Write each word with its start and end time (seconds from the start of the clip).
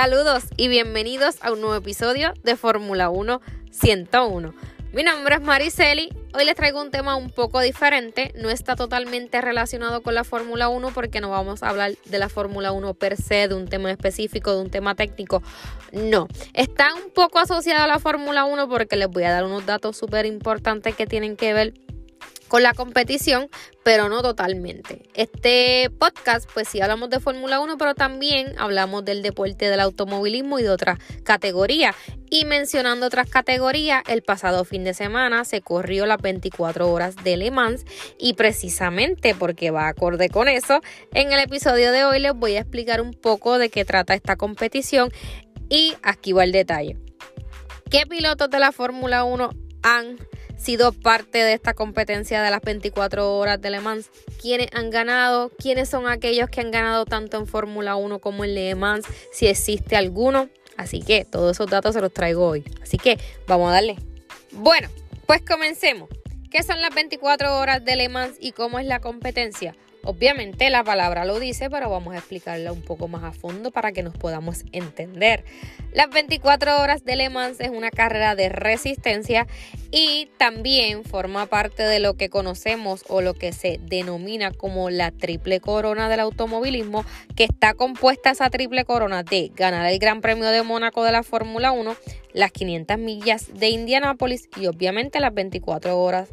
Saludos 0.00 0.44
y 0.56 0.68
bienvenidos 0.68 1.38
a 1.40 1.50
un 1.50 1.60
nuevo 1.60 1.74
episodio 1.74 2.32
de 2.44 2.54
Fórmula 2.54 3.10
1 3.10 3.40
101. 3.72 4.54
Mi 4.92 5.02
nombre 5.02 5.34
es 5.34 5.40
Mariceli. 5.40 6.10
Hoy 6.34 6.44
les 6.44 6.54
traigo 6.54 6.80
un 6.80 6.92
tema 6.92 7.16
un 7.16 7.30
poco 7.30 7.58
diferente. 7.58 8.32
No 8.36 8.48
está 8.48 8.76
totalmente 8.76 9.40
relacionado 9.40 10.00
con 10.04 10.14
la 10.14 10.22
Fórmula 10.22 10.68
1 10.68 10.92
porque 10.94 11.20
no 11.20 11.30
vamos 11.30 11.64
a 11.64 11.70
hablar 11.70 11.94
de 12.04 12.18
la 12.20 12.28
Fórmula 12.28 12.70
1 12.70 12.94
per 12.94 13.16
se, 13.16 13.48
de 13.48 13.56
un 13.56 13.66
tema 13.66 13.90
específico, 13.90 14.54
de 14.54 14.60
un 14.60 14.70
tema 14.70 14.94
técnico. 14.94 15.42
No. 15.90 16.28
Está 16.54 16.94
un 16.94 17.10
poco 17.10 17.40
asociado 17.40 17.82
a 17.82 17.88
la 17.88 17.98
Fórmula 17.98 18.44
1 18.44 18.68
porque 18.68 18.94
les 18.94 19.08
voy 19.08 19.24
a 19.24 19.32
dar 19.32 19.42
unos 19.42 19.66
datos 19.66 19.96
súper 19.96 20.26
importantes 20.26 20.94
que 20.94 21.08
tienen 21.08 21.36
que 21.36 21.52
ver 21.52 21.74
con 22.48 22.62
la 22.62 22.74
competición, 22.74 23.48
pero 23.84 24.08
no 24.08 24.22
totalmente. 24.22 25.02
Este 25.14 25.90
podcast, 25.98 26.50
pues 26.52 26.68
sí 26.68 26.80
hablamos 26.80 27.10
de 27.10 27.20
Fórmula 27.20 27.60
1, 27.60 27.78
pero 27.78 27.94
también 27.94 28.58
hablamos 28.58 29.04
del 29.04 29.22
deporte 29.22 29.70
del 29.70 29.80
automovilismo 29.80 30.58
y 30.58 30.62
de 30.62 30.70
otras 30.70 30.98
categorías. 31.24 31.94
Y 32.30 32.44
mencionando 32.44 33.06
otras 33.06 33.30
categorías, 33.30 34.02
el 34.08 34.22
pasado 34.22 34.64
fin 34.64 34.84
de 34.84 34.94
semana 34.94 35.44
se 35.44 35.60
corrió 35.60 36.04
las 36.06 36.20
24 36.20 36.90
horas 36.90 37.16
de 37.22 37.36
Le 37.36 37.50
Mans 37.50 37.84
y 38.18 38.34
precisamente 38.34 39.34
porque 39.34 39.70
va 39.70 39.88
acorde 39.88 40.28
con 40.28 40.48
eso, 40.48 40.80
en 41.12 41.32
el 41.32 41.40
episodio 41.40 41.92
de 41.92 42.04
hoy 42.04 42.18
les 42.18 42.34
voy 42.34 42.56
a 42.56 42.60
explicar 42.60 43.00
un 43.00 43.12
poco 43.12 43.58
de 43.58 43.70
qué 43.70 43.84
trata 43.84 44.14
esta 44.14 44.36
competición 44.36 45.10
y 45.68 45.94
aquí 46.02 46.32
va 46.32 46.44
el 46.44 46.52
detalle. 46.52 46.96
¿Qué 47.90 48.06
pilotos 48.06 48.50
de 48.50 48.58
la 48.58 48.72
Fórmula 48.72 49.24
1 49.24 49.67
han 49.82 50.18
sido 50.56 50.92
parte 50.92 51.38
de 51.38 51.52
esta 51.52 51.74
competencia 51.74 52.42
de 52.42 52.50
las 52.50 52.60
24 52.62 53.36
horas 53.36 53.60
de 53.60 53.70
Le 53.70 53.80
Mans. 53.80 54.10
¿Quiénes 54.40 54.68
han 54.72 54.90
ganado? 54.90 55.50
¿Quiénes 55.50 55.88
son 55.88 56.08
aquellos 56.08 56.50
que 56.50 56.60
han 56.60 56.70
ganado 56.70 57.04
tanto 57.04 57.38
en 57.38 57.46
Fórmula 57.46 57.96
1 57.96 58.18
como 58.18 58.44
en 58.44 58.54
Le 58.54 58.74
Mans? 58.74 59.06
Si 59.32 59.46
existe 59.46 59.96
alguno. 59.96 60.48
Así 60.76 61.00
que 61.00 61.24
todos 61.24 61.56
esos 61.56 61.68
datos 61.68 61.94
se 61.94 62.00
los 62.00 62.12
traigo 62.12 62.46
hoy. 62.46 62.64
Así 62.82 62.98
que 62.98 63.18
vamos 63.46 63.70
a 63.70 63.74
darle. 63.74 63.96
Bueno, 64.52 64.88
pues 65.26 65.42
comencemos. 65.42 66.08
¿Qué 66.50 66.62
son 66.62 66.80
las 66.80 66.94
24 66.94 67.58
horas 67.58 67.84
de 67.84 67.96
Le 67.96 68.08
Mans 68.08 68.36
y 68.40 68.52
cómo 68.52 68.78
es 68.78 68.86
la 68.86 69.00
competencia? 69.00 69.74
Obviamente 70.10 70.70
la 70.70 70.84
palabra 70.84 71.26
lo 71.26 71.38
dice, 71.38 71.68
pero 71.68 71.90
vamos 71.90 72.14
a 72.14 72.16
explicarla 72.16 72.72
un 72.72 72.80
poco 72.80 73.08
más 73.08 73.24
a 73.24 73.32
fondo 73.32 73.70
para 73.70 73.92
que 73.92 74.02
nos 74.02 74.16
podamos 74.16 74.64
entender. 74.72 75.44
Las 75.92 76.08
24 76.08 76.80
horas 76.80 77.04
de 77.04 77.14
Le 77.14 77.28
Mans 77.28 77.60
es 77.60 77.68
una 77.68 77.90
carrera 77.90 78.34
de 78.34 78.48
resistencia 78.48 79.46
y 79.90 80.30
también 80.38 81.04
forma 81.04 81.44
parte 81.44 81.82
de 81.82 82.00
lo 82.00 82.14
que 82.14 82.30
conocemos 82.30 83.04
o 83.08 83.20
lo 83.20 83.34
que 83.34 83.52
se 83.52 83.80
denomina 83.82 84.50
como 84.50 84.88
la 84.88 85.10
triple 85.10 85.60
corona 85.60 86.08
del 86.08 86.20
automovilismo, 86.20 87.04
que 87.36 87.44
está 87.44 87.74
compuesta 87.74 88.30
esa 88.30 88.48
triple 88.48 88.86
corona 88.86 89.24
de 89.24 89.52
ganar 89.54 89.84
el 89.92 89.98
Gran 89.98 90.22
Premio 90.22 90.48
de 90.48 90.62
Mónaco 90.62 91.04
de 91.04 91.12
la 91.12 91.22
Fórmula 91.22 91.72
1, 91.72 91.94
las 92.32 92.50
500 92.50 92.96
millas 92.96 93.52
de 93.52 93.68
Indianápolis 93.68 94.48
y 94.56 94.68
obviamente 94.68 95.20
las 95.20 95.34
24 95.34 96.00
horas 96.00 96.30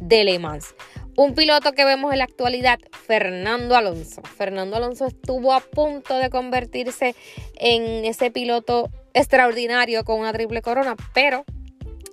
de 0.00 0.24
Le 0.24 0.40
Mans. 0.40 0.74
Un 1.14 1.34
piloto 1.34 1.72
que 1.72 1.84
vemos 1.84 2.12
en 2.12 2.18
la 2.18 2.24
actualidad, 2.24 2.78
Fernando 3.06 3.76
Alonso. 3.76 4.22
Fernando 4.22 4.76
Alonso 4.76 5.06
estuvo 5.06 5.52
a 5.52 5.60
punto 5.60 6.16
de 6.16 6.30
convertirse 6.30 7.14
en 7.56 8.06
ese 8.06 8.30
piloto 8.30 8.90
extraordinario 9.12 10.04
con 10.04 10.20
una 10.20 10.32
triple 10.32 10.62
corona, 10.62 10.96
pero 11.12 11.44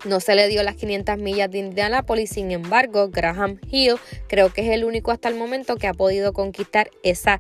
no 0.04 0.20
se 0.20 0.36
le 0.36 0.50
dio 0.50 0.64
las 0.64 0.76
500 0.76 1.18
millas 1.18 1.50
de 1.50 1.60
Indianapolis. 1.60 2.30
Sin 2.32 2.52
embargo, 2.52 3.10
Graham 3.10 3.60
Hill 3.70 3.96
creo 4.28 4.52
que 4.52 4.62
es 4.62 4.70
el 4.70 4.84
único 4.84 5.12
hasta 5.12 5.30
el 5.30 5.36
momento 5.36 5.78
que 5.78 5.88
ha 5.88 5.94
podido 5.94 6.34
conquistar 6.34 6.90
esa 7.02 7.40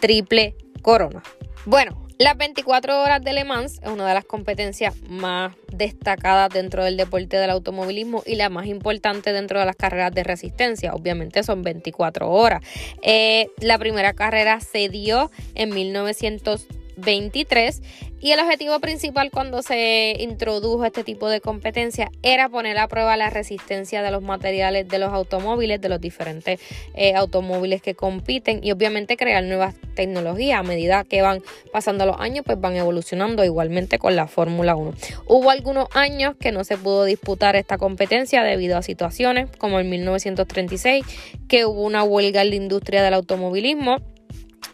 triple 0.00 0.54
corona. 0.82 1.22
Bueno, 1.64 2.01
las 2.22 2.36
24 2.36 3.02
horas 3.02 3.22
de 3.22 3.32
Le 3.32 3.44
Mans 3.44 3.80
es 3.82 3.90
una 3.90 4.06
de 4.06 4.14
las 4.14 4.24
competencias 4.24 4.94
más 5.08 5.56
destacadas 5.72 6.50
dentro 6.50 6.84
del 6.84 6.96
deporte 6.96 7.36
del 7.36 7.50
automovilismo 7.50 8.22
y 8.24 8.36
la 8.36 8.48
más 8.48 8.66
importante 8.66 9.32
dentro 9.32 9.58
de 9.58 9.66
las 9.66 9.74
carreras 9.74 10.12
de 10.12 10.22
resistencia. 10.22 10.94
Obviamente 10.94 11.42
son 11.42 11.62
24 11.62 12.30
horas. 12.30 12.62
Eh, 13.02 13.48
la 13.58 13.76
primera 13.78 14.12
carrera 14.12 14.60
se 14.60 14.88
dio 14.88 15.32
en 15.56 15.70
1900 15.70 16.68
23 16.96 17.82
y 18.20 18.30
el 18.30 18.38
objetivo 18.38 18.78
principal 18.78 19.30
cuando 19.32 19.62
se 19.62 20.16
introdujo 20.20 20.84
este 20.84 21.02
tipo 21.02 21.28
de 21.28 21.40
competencia 21.40 22.08
era 22.22 22.48
poner 22.48 22.78
a 22.78 22.86
prueba 22.86 23.16
la 23.16 23.30
resistencia 23.30 24.00
de 24.00 24.12
los 24.12 24.22
materiales 24.22 24.88
de 24.88 24.98
los 25.00 25.12
automóviles, 25.12 25.80
de 25.80 25.88
los 25.88 26.00
diferentes 26.00 26.60
eh, 26.94 27.14
automóviles 27.16 27.82
que 27.82 27.94
compiten 27.94 28.60
y 28.62 28.70
obviamente 28.70 29.16
crear 29.16 29.42
nuevas 29.42 29.74
tecnologías 29.96 30.60
a 30.60 30.62
medida 30.62 31.02
que 31.04 31.20
van 31.20 31.42
pasando 31.72 32.06
los 32.06 32.20
años 32.20 32.44
pues 32.46 32.60
van 32.60 32.76
evolucionando 32.76 33.44
igualmente 33.44 33.98
con 33.98 34.14
la 34.14 34.28
Fórmula 34.28 34.76
1. 34.76 34.94
Hubo 35.26 35.50
algunos 35.50 35.88
años 35.92 36.36
que 36.38 36.52
no 36.52 36.62
se 36.62 36.76
pudo 36.76 37.04
disputar 37.04 37.56
esta 37.56 37.76
competencia 37.76 38.44
debido 38.44 38.76
a 38.76 38.82
situaciones 38.82 39.50
como 39.58 39.80
en 39.80 39.90
1936 39.90 41.04
que 41.48 41.66
hubo 41.66 41.82
una 41.82 42.04
huelga 42.04 42.42
en 42.42 42.50
la 42.50 42.56
industria 42.56 43.02
del 43.02 43.14
automovilismo 43.14 43.96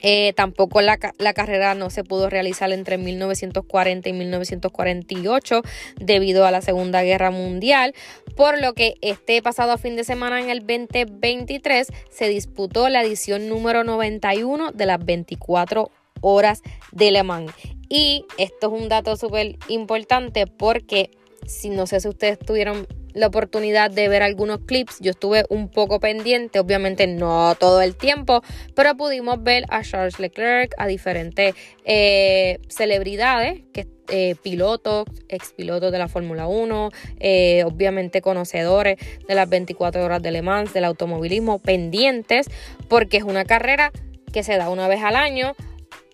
eh, 0.03 0.33
tampoco 0.35 0.81
la, 0.81 0.99
la, 1.19 1.33
carrera 1.33 1.75
no 1.75 1.91
se 1.91 2.05
pudo 2.05 2.31
realizar 2.31 2.73
entre 2.73 2.99
1940 2.99 4.09
y 4.09 4.13
1948 4.13 5.63
debido 6.01 6.47
a 6.47 6.51
la 6.51 6.63
Segunda 6.63 7.03
Guerra 7.03 7.31
Mundial, 7.31 7.95
por 8.37 8.61
lo 8.61 8.75
que 8.75 8.95
este 9.03 9.43
pasado 9.43 9.77
fin 9.79 9.97
de 9.97 10.05
semana 10.05 10.41
en 10.41 10.51
el 10.51 10.61
2023 10.61 11.89
se 12.11 12.29
disputó 12.29 12.89
la 12.89 13.03
edición 13.03 13.49
número 13.49 13.85
91 13.85 14.73
de 14.73 14.87
las 14.87 15.05
24 15.05 15.91
horas 16.21 16.63
de 16.93 17.11
Le 17.11 17.23
Mans. 17.23 17.53
Y 17.89 18.25
esto 18.37 18.75
es 18.75 18.83
un 18.83 18.89
dato 18.89 19.17
súper 19.17 19.57
importante 19.69 20.47
porque 20.47 21.11
si 21.47 21.71
no 21.71 21.87
sé 21.87 22.01
si 22.01 22.09
ustedes 22.09 22.39
tuvieron 22.39 22.87
la 23.19 23.27
oportunidad 23.27 23.91
de 23.91 24.09
ver 24.09 24.23
algunos 24.23 24.61
clips. 24.61 24.99
Yo 25.01 25.11
estuve 25.11 25.45
un 25.51 25.69
poco 25.69 26.01
pendiente, 26.01 26.61
obviamente 26.61 27.07
no 27.07 27.55
todo 27.59 27.83
el 27.83 27.97
tiempo, 27.97 28.43
pero 28.75 28.97
pudimos 28.97 29.43
ver 29.43 29.65
a 29.69 29.83
Charles 29.83 30.19
Leclerc, 30.19 30.73
a 30.79 30.87
diferentes 30.87 31.55
eh, 31.85 32.59
celebridades, 32.69 33.63
que, 33.73 33.89
eh, 34.11 34.37
pilotos, 34.43 35.07
expilotos 35.29 35.93
de 35.93 35.99
la 35.99 36.09
Fórmula 36.09 36.47
1, 36.47 36.91
eh, 37.19 37.65
obviamente 37.65 38.23
conocedores 38.23 38.97
de 39.27 39.35
las 39.35 39.49
24 39.49 40.05
horas 40.05 40.23
de 40.23 40.31
Le 40.31 40.43
Mans, 40.43 40.73
del 40.73 40.85
automovilismo, 40.85 41.59
pendientes, 41.59 42.47
porque 42.89 43.17
es 43.19 43.25
una 43.25 43.45
carrera 43.45 43.93
que 44.33 44.43
se 44.43 44.57
da 44.57 44.71
una 44.71 44.89
vez 44.89 45.03
al 45.03 45.17
año, 45.17 45.55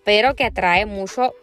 pero 0.03 0.35
que 0.35 0.45
atrae 0.45 0.85
mucho 0.85 1.33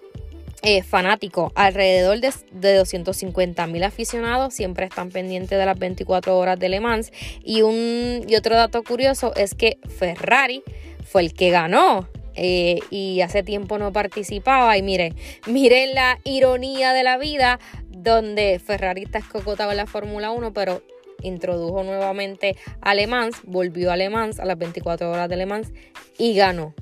eh, 0.63 0.83
fanáticos, 0.83 1.53
alrededor 1.57 2.21
de, 2.21 2.33
de 2.53 2.77
250 2.77 3.67
mil 3.67 3.83
aficionados 3.83 4.55
siempre 4.55 4.87
están 4.87 5.11
pendientes 5.11 5.59
de 5.59 5.67
las 5.67 5.79
24 5.79 6.39
horas 6.39 6.59
de 6.59 6.69
Le 6.69 6.81
Mans. 6.81 7.13
Y, 7.43 7.63
un, 7.63 8.25
y 8.29 8.37
otro 8.37 8.55
dato 8.55 8.83
curioso 8.85 9.35
es 9.35 9.55
que 9.55 9.79
Ferrari 9.89 10.63
fue 11.05 11.23
el 11.23 11.35
que 11.35 11.51
ganó. 11.51 12.09
Eh, 12.35 12.79
y 12.91 13.21
hace 13.21 13.43
tiempo 13.43 13.77
no 13.77 13.93
participaba 13.93 14.79
y 14.79 14.83
mire, 14.83 15.13
miren 15.47 15.95
la 15.95 16.19
ironía 16.25 16.95
de 16.95 17.03
la 17.03 17.19
vida 17.19 17.59
donde 17.91 18.59
Ferrari 18.59 19.03
está 19.03 19.19
escocotado 19.19 19.71
en 19.71 19.77
la 19.77 19.87
Fórmula 19.87 20.31
1 20.31 20.55
pero 20.55 20.83
introdujo 21.23 21.83
nuevamente 21.83 22.57
a 22.81 22.95
Le 22.95 23.07
Mans, 23.07 23.37
volvió 23.45 23.93
a 23.93 23.97
Le 23.97 24.09
Mans 24.09 24.41
a 24.41 24.47
las 24.47 24.57
24 24.57 25.11
horas 25.11 25.29
de 25.29 25.37
Le 25.37 25.47
Mans 25.47 25.73
y 26.19 26.35
ganó. 26.35 26.75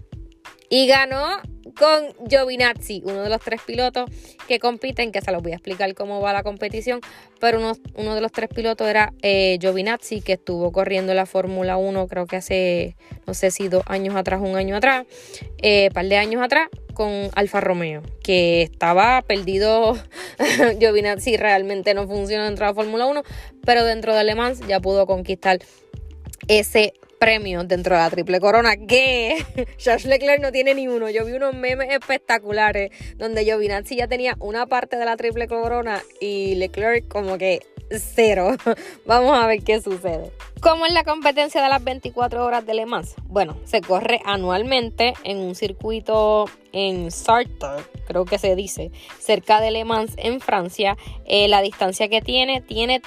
Y 0.69 0.87
ganó 0.87 1.27
con 1.81 2.29
Giovinazzi, 2.29 3.01
uno 3.07 3.23
de 3.23 3.31
los 3.31 3.41
tres 3.41 3.63
pilotos 3.67 4.11
que 4.47 4.59
compiten, 4.59 5.13
que 5.13 5.23
se 5.23 5.33
los 5.33 5.43
voy 5.43 5.53
a 5.53 5.55
explicar 5.55 5.95
cómo 5.95 6.21
va 6.21 6.35
la 6.35 6.43
competición, 6.43 7.01
pero 7.41 7.59
uno, 7.95 8.15
de 8.15 8.21
los 8.21 8.31
tres 8.33 8.51
pilotos 8.51 8.87
era 8.87 9.15
eh, 9.23 9.57
Giovinazzi, 9.59 10.21
que 10.21 10.35
estuvo 10.35 10.73
corriendo 10.73 11.15
la 11.15 11.25
Fórmula 11.25 11.79
1 11.79 12.07
creo 12.07 12.27
que 12.27 12.37
hace, 12.37 12.97
no 13.27 13.33
sé 13.33 13.51
si 13.51 13.69
dos 13.69 13.83
años 13.87 14.15
atrás, 14.15 14.43
un 14.43 14.57
año 14.57 14.77
atrás, 14.77 15.07
eh, 15.63 15.89
par 15.95 16.05
de 16.05 16.19
años 16.19 16.43
atrás, 16.43 16.69
con 16.93 17.31
Alfa 17.35 17.61
Romeo, 17.63 18.03
que 18.23 18.61
estaba 18.61 19.23
perdido, 19.23 19.97
Giovinazzi 20.79 21.39
realmente 21.39 21.95
no 21.95 22.07
funciona 22.07 22.45
dentro 22.45 22.67
de 22.67 22.73
la 22.73 22.75
Fórmula 22.75 23.07
1, 23.07 23.23
pero 23.65 23.85
dentro 23.85 24.15
de 24.15 24.23
Le 24.25 24.35
Mans 24.35 24.61
ya 24.69 24.81
pudo 24.81 25.07
conquistar 25.07 25.61
ese 26.47 26.93
premios 27.21 27.69
dentro 27.69 27.95
de 27.95 28.01
la 28.01 28.09
triple 28.09 28.41
corona 28.41 28.79
que 28.79 29.45
Charles 29.77 30.07
Leclerc 30.07 30.41
no 30.41 30.51
tiene 30.51 30.75
ni 30.75 30.89
uno. 30.89 31.11
Yo 31.11 31.27
vi 31.27 31.35
unos 31.35 31.55
memes 31.55 31.91
espectaculares 31.91 32.91
donde 33.17 33.45
Giovinazzi 33.45 33.95
ya 33.95 34.09
tenía 34.09 34.37
una 34.41 34.67
parte 34.67 34.97
de 34.97 35.05
la 35.05 35.19
triple 35.19 35.47
corona 35.47 36.03
y 36.19 36.55
Leclerc 36.55 37.07
como 37.09 37.37
que 37.37 37.61
cero. 37.91 38.57
Vamos 39.05 39.39
a 39.39 39.47
ver 39.47 39.63
qué 39.63 39.83
sucede. 39.83 40.33
¿Cómo 40.63 40.87
es 40.87 40.95
la 40.95 41.05
competencia 41.05 41.63
de 41.63 41.69
las 41.69 41.85
24 41.85 42.43
horas 42.43 42.65
de 42.65 42.73
Le 42.73 42.87
Mans? 42.87 43.15
Bueno, 43.25 43.59
se 43.65 43.83
corre 43.83 44.21
anualmente 44.25 45.13
en 45.23 45.39
un 45.39 45.55
circuito 45.55 46.47
en 46.73 47.11
Sartre, 47.11 47.85
creo 48.07 48.25
que 48.25 48.39
se 48.39 48.55
dice, 48.57 48.91
cerca 49.19 49.61
de 49.61 49.71
Le 49.71 49.85
Mans 49.85 50.13
en 50.17 50.41
Francia. 50.41 50.97
Eh, 51.27 51.49
la 51.49 51.61
distancia 51.61 52.09
que 52.09 52.23
tiene 52.23 52.63
tiene 52.63 53.03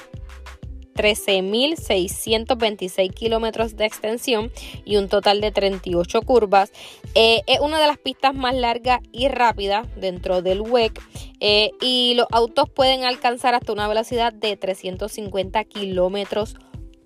13.626 0.95 3.13
kilómetros 3.13 3.75
de 3.75 3.85
extensión 3.85 4.51
y 4.85 4.95
un 4.97 5.09
total 5.09 5.41
de 5.41 5.51
38 5.51 6.21
curvas. 6.21 6.71
Eh, 7.15 7.41
es 7.47 7.59
una 7.59 7.79
de 7.79 7.87
las 7.87 7.97
pistas 7.97 8.35
más 8.35 8.55
largas 8.55 8.99
y 9.11 9.27
rápidas 9.27 9.87
dentro 9.95 10.41
del 10.41 10.61
WEC 10.61 11.01
eh, 11.39 11.71
y 11.81 12.13
los 12.15 12.27
autos 12.31 12.69
pueden 12.69 13.03
alcanzar 13.03 13.55
hasta 13.55 13.73
una 13.73 13.87
velocidad 13.87 14.31
de 14.33 14.55
350 14.55 15.63
kilómetros 15.65 16.55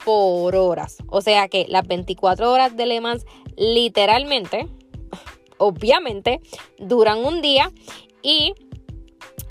por 0.04 0.56
hora. 0.56 0.88
O 1.08 1.22
sea 1.22 1.48
que 1.48 1.66
las 1.68 1.88
24 1.88 2.52
horas 2.52 2.76
de 2.78 2.86
Le 2.86 3.02
Mans 3.02 3.26
literalmente, 3.58 4.68
obviamente, 5.58 6.40
duran 6.78 7.26
un 7.26 7.42
día 7.42 7.72
y 8.22 8.54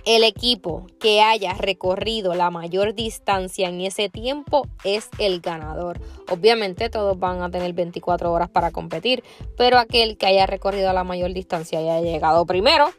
el 0.06 0.22
equipo 0.22 0.86
que 1.00 1.20
haya 1.20 1.52
recorrido 1.54 2.34
la 2.34 2.50
mayor 2.50 2.94
distancia 2.94 3.68
en 3.68 3.80
ese 3.80 4.08
tiempo 4.08 4.66
es 4.84 5.10
el 5.18 5.40
ganador. 5.40 6.00
Obviamente 6.30 6.88
todos 6.88 7.18
van 7.18 7.42
a 7.42 7.50
tener 7.50 7.72
24 7.72 8.32
horas 8.32 8.48
para 8.48 8.70
competir, 8.70 9.24
pero 9.58 9.78
aquel 9.78 10.16
que 10.16 10.26
haya 10.26 10.46
recorrido 10.46 10.92
la 10.92 11.02
mayor 11.02 11.34
distancia 11.34 11.82
y 11.82 11.88
haya 11.88 12.08
llegado 12.08 12.46
primero, 12.46 12.90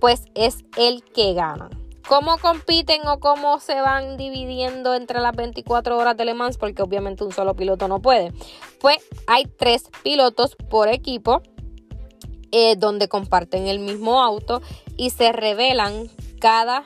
pues 0.00 0.22
es 0.36 0.64
el 0.78 1.02
que 1.02 1.34
gana. 1.34 1.68
¿Cómo 2.08 2.38
compiten 2.38 3.06
o 3.08 3.18
cómo 3.18 3.58
se 3.58 3.80
van 3.80 4.16
dividiendo 4.16 4.94
entre 4.94 5.20
las 5.20 5.34
24 5.34 5.96
horas 5.96 6.16
de 6.16 6.24
Le 6.24 6.34
Mans? 6.34 6.58
Porque 6.58 6.82
obviamente 6.82 7.24
un 7.24 7.32
solo 7.32 7.54
piloto 7.54 7.88
no 7.88 8.00
puede. 8.00 8.32
Pues 8.80 8.98
hay 9.26 9.46
tres 9.46 9.88
pilotos 10.02 10.56
por 10.68 10.88
equipo 10.88 11.42
eh, 12.50 12.76
donde 12.76 13.08
comparten 13.08 13.66
el 13.66 13.78
mismo 13.78 14.22
auto 14.22 14.62
y 14.96 15.10
se 15.10 15.32
revelan 15.32 16.10
cada 16.42 16.82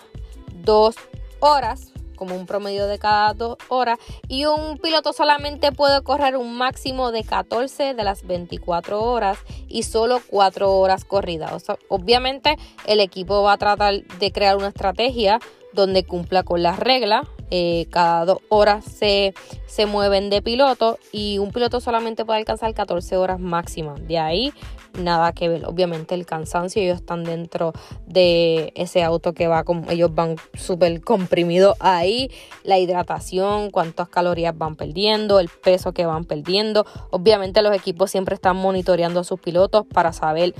dos 0.52 0.96
horas, 1.40 1.90
como 2.14 2.36
un 2.36 2.44
promedio 2.44 2.86
de 2.86 2.98
cada 2.98 3.32
dos 3.32 3.56
horas, 3.68 3.98
y 4.28 4.44
un 4.44 4.76
piloto 4.76 5.14
solamente 5.14 5.72
puede 5.72 6.02
correr 6.02 6.36
un 6.36 6.58
máximo 6.58 7.10
de 7.10 7.24
14 7.24 7.94
de 7.94 8.04
las 8.04 8.26
24 8.26 9.02
horas 9.02 9.38
y 9.66 9.84
solo 9.84 10.20
4 10.28 10.70
horas 10.70 11.06
corridas. 11.06 11.64
obviamente 11.88 12.58
el 12.86 13.00
equipo 13.00 13.42
va 13.42 13.54
a 13.54 13.56
tratar 13.56 14.02
de 14.02 14.30
crear 14.30 14.58
una 14.58 14.68
estrategia 14.68 15.40
donde 15.76 16.04
cumpla 16.04 16.42
con 16.42 16.62
las 16.62 16.80
reglas. 16.80 17.26
Eh, 17.52 17.86
cada 17.90 18.24
dos 18.24 18.38
horas 18.48 18.84
se, 18.84 19.32
se 19.66 19.86
mueven 19.86 20.30
de 20.30 20.42
piloto 20.42 20.98
y 21.12 21.38
un 21.38 21.52
piloto 21.52 21.80
solamente 21.80 22.24
puede 22.24 22.40
alcanzar 22.40 22.74
14 22.74 23.16
horas 23.16 23.38
máximas. 23.38 24.04
De 24.08 24.18
ahí 24.18 24.52
nada 24.98 25.32
que 25.32 25.48
ver. 25.48 25.66
Obviamente 25.66 26.14
el 26.14 26.26
cansancio, 26.26 26.82
ellos 26.82 26.96
están 26.96 27.24
dentro 27.24 27.72
de 28.06 28.72
ese 28.74 29.02
auto 29.02 29.34
que 29.34 29.46
va 29.46 29.64
como 29.64 29.90
ellos 29.90 30.14
van 30.14 30.36
súper 30.54 31.00
comprimidos 31.00 31.76
ahí, 31.80 32.30
la 32.64 32.78
hidratación, 32.78 33.70
cuántas 33.70 34.08
calorías 34.08 34.56
van 34.56 34.76
perdiendo, 34.76 35.40
el 35.40 35.48
peso 35.48 35.92
que 35.92 36.06
van 36.06 36.24
perdiendo. 36.24 36.86
Obviamente 37.10 37.62
los 37.62 37.74
equipos 37.74 38.10
siempre 38.10 38.34
están 38.34 38.56
monitoreando 38.56 39.20
a 39.20 39.24
sus 39.24 39.40
pilotos 39.40 39.86
para 39.86 40.12
saber 40.12 40.54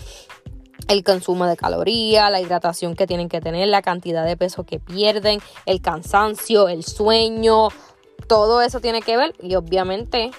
el 0.88 1.05
consumo 1.05 1.47
de 1.47 1.56
calorías, 1.56 2.31
la 2.31 2.41
hidratación 2.41 2.94
que 2.94 3.06
tienen 3.06 3.29
que 3.29 3.41
tener, 3.41 3.69
la 3.69 3.83
cantidad 3.83 4.25
de 4.25 4.37
peso 4.37 4.65
que 4.65 4.79
pierden, 4.79 5.41
el 5.67 5.81
cansancio, 5.81 6.69
el 6.69 6.85
sueño, 6.85 7.69
todo 8.27 8.62
eso 8.62 8.81
tiene 8.81 9.03
que 9.03 9.17
ver 9.17 9.35
y 9.41 9.55
obviamente 9.55 10.31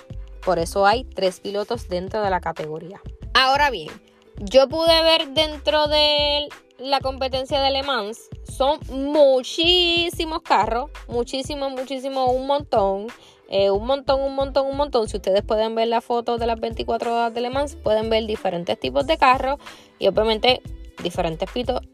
por 0.44 0.60
eso 0.60 0.86
hay 0.86 1.04
tres 1.04 1.40
pilotos 1.40 1.90
dentro 1.90 2.22
de 2.22 2.30
la 2.30 2.40
categoría. 2.40 3.02
Ahora 3.34 3.70
bien, 3.70 3.90
yo 4.38 4.68
pude 4.68 5.04
ver 5.04 5.30
dentro 5.30 5.88
de 5.88 6.48
la 6.80 7.00
competencia 7.00 7.62
de 7.62 7.72
Le 7.72 7.84
Mans, 7.84 8.30
son 8.44 8.80
muchísimos 8.90 10.42
carros, 10.42 10.90
muchísimos, 11.08 11.72
muchísimos, 11.72 12.30
un 12.32 12.48
montón. 12.48 13.08
Eh, 13.50 13.72
un 13.72 13.86
montón, 13.86 14.22
un 14.22 14.36
montón, 14.36 14.68
un 14.68 14.78
montón. 14.78 15.08
Si 15.08 15.18
ustedes 15.18 15.42
pueden 15.42 15.76
ver 15.76 15.88
la 15.88 16.02
foto 16.02 16.38
de 16.38 16.48
las 16.48 16.60
24 16.60 17.14
horas 17.14 17.34
de 17.34 17.42
Le 17.42 17.50
Mans, 17.50 17.76
pueden 17.76 18.10
ver 18.10 18.26
diferentes 18.26 18.80
tipos 18.80 19.08
de 19.08 19.18
carros 19.18 19.60
y 20.00 20.08
obviamente 20.08 20.62
diferentes 21.02 21.50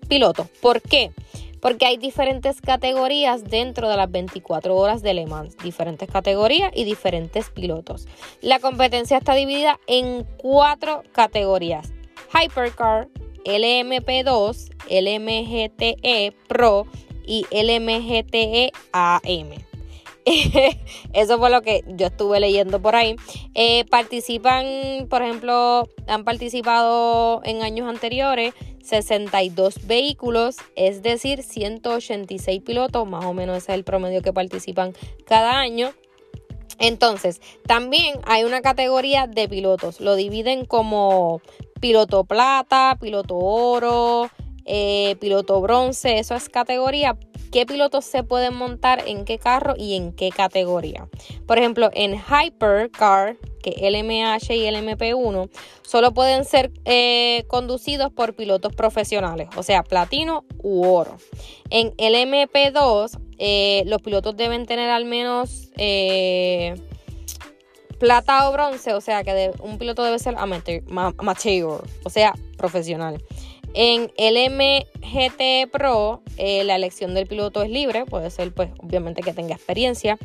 pilotos. 0.08 0.48
¿Por 0.62 0.82
qué? 0.82 1.12
Porque 1.62 1.86
hay 1.86 1.98
diferentes 1.98 2.60
categorías 2.60 3.46
dentro 3.46 3.88
de 3.90 3.96
las 3.96 4.12
24 4.12 4.76
horas 4.76 5.02
de 5.02 5.14
Le 5.14 5.26
Mans, 5.26 5.56
diferentes 5.58 6.10
categorías 6.10 6.72
y 6.74 6.84
diferentes 6.84 7.50
pilotos. 7.50 8.08
La 8.42 8.60
competencia 8.60 9.18
está 9.18 9.34
dividida 9.34 9.80
en 9.88 10.26
cuatro 10.38 11.04
categorías: 11.14 11.94
Hypercar, 12.34 13.08
LMP2, 13.46 14.72
LMGTE 14.90 16.36
Pro 16.48 16.86
y 17.26 17.46
LMGTE 17.52 18.72
AM. 18.92 19.73
Eso 21.14 21.38
fue 21.38 21.50
lo 21.50 21.62
que 21.62 21.84
yo 21.88 22.08
estuve 22.08 22.40
leyendo 22.40 22.82
por 22.82 22.96
ahí. 22.96 23.16
Eh, 23.56 23.86
participan, 23.90 25.08
por 25.10 25.22
ejemplo, 25.22 25.90
han 26.08 26.24
participado 26.24 27.42
en 27.44 27.62
años 27.62 27.88
anteriores 27.90 28.54
62 28.84 29.88
vehículos, 29.88 30.58
es 30.76 31.02
decir, 31.02 31.42
186 31.42 32.62
pilotos, 32.62 33.08
más 33.08 33.26
o 33.26 33.34
menos 33.34 33.58
ese 33.58 33.72
es 33.72 33.78
el 33.78 33.84
promedio 33.84 34.22
que 34.22 34.34
participan 34.34 34.94
cada 35.26 35.58
año. 35.58 35.94
Entonces, 36.80 37.42
también 37.66 38.20
hay 38.26 38.44
una 38.44 38.62
categoría 38.62 39.28
de 39.28 39.48
pilotos, 39.48 40.02
lo 40.02 40.16
dividen 40.16 40.66
como 40.66 41.42
piloto 41.80 42.26
plata, 42.26 42.98
piloto 43.00 43.38
oro, 43.38 44.30
eh, 44.66 45.16
piloto 45.20 45.62
bronce, 45.62 46.20
eso 46.20 46.36
es 46.36 46.50
categoría 46.50 47.18
qué 47.54 47.68
pilotos 47.68 48.04
se 48.04 48.24
pueden 48.24 48.56
montar 48.56 49.04
en 49.08 49.26
qué 49.26 49.38
carro 49.38 49.76
y 49.78 49.96
en 49.96 50.12
qué 50.12 50.32
categoría. 50.32 51.08
Por 51.46 51.60
ejemplo, 51.60 51.92
en 51.94 52.16
Hypercar, 52.16 53.38
que 53.62 53.76
LMH 53.92 54.56
y 54.56 54.66
LMP1, 54.66 55.50
solo 55.84 56.14
pueden 56.16 56.46
ser 56.46 56.72
eh, 56.86 57.46
conducidos 57.48 58.12
por 58.12 58.36
pilotos 58.36 58.74
profesionales, 58.74 59.50
o 59.56 59.62
sea, 59.62 59.84
platino 59.84 60.46
u 60.64 60.84
oro. 60.84 61.16
En 61.70 61.92
LMP2, 61.98 63.20
eh, 63.38 63.84
los 63.86 64.02
pilotos 64.02 64.36
deben 64.36 64.66
tener 64.66 64.90
al 64.90 65.06
menos 65.06 65.70
eh, 65.78 66.74
plata 68.00 68.50
o 68.50 68.52
bronce, 68.52 68.96
o 68.96 69.02
sea, 69.02 69.24
que 69.24 69.52
un 69.62 69.78
piloto 69.78 70.04
debe 70.04 70.18
ser 70.18 70.34
amateur, 70.40 70.82
amateur, 70.90 71.84
o 72.04 72.10
sea, 72.10 72.34
profesional. 72.58 73.24
En 73.74 74.12
el 74.18 74.38
MGT 74.52 75.72
Pro, 75.72 76.22
eh, 76.38 76.64
la 76.64 76.76
elección 76.76 77.16
del 77.16 77.26
piloto 77.26 77.64
es 77.64 77.72
libre, 77.72 78.06
puede 78.06 78.30
ser, 78.30 78.54
pues, 78.54 78.70
obviamente 78.78 79.24
que 79.24 79.34
tenga 79.34 79.56
experiencia. 79.56 80.20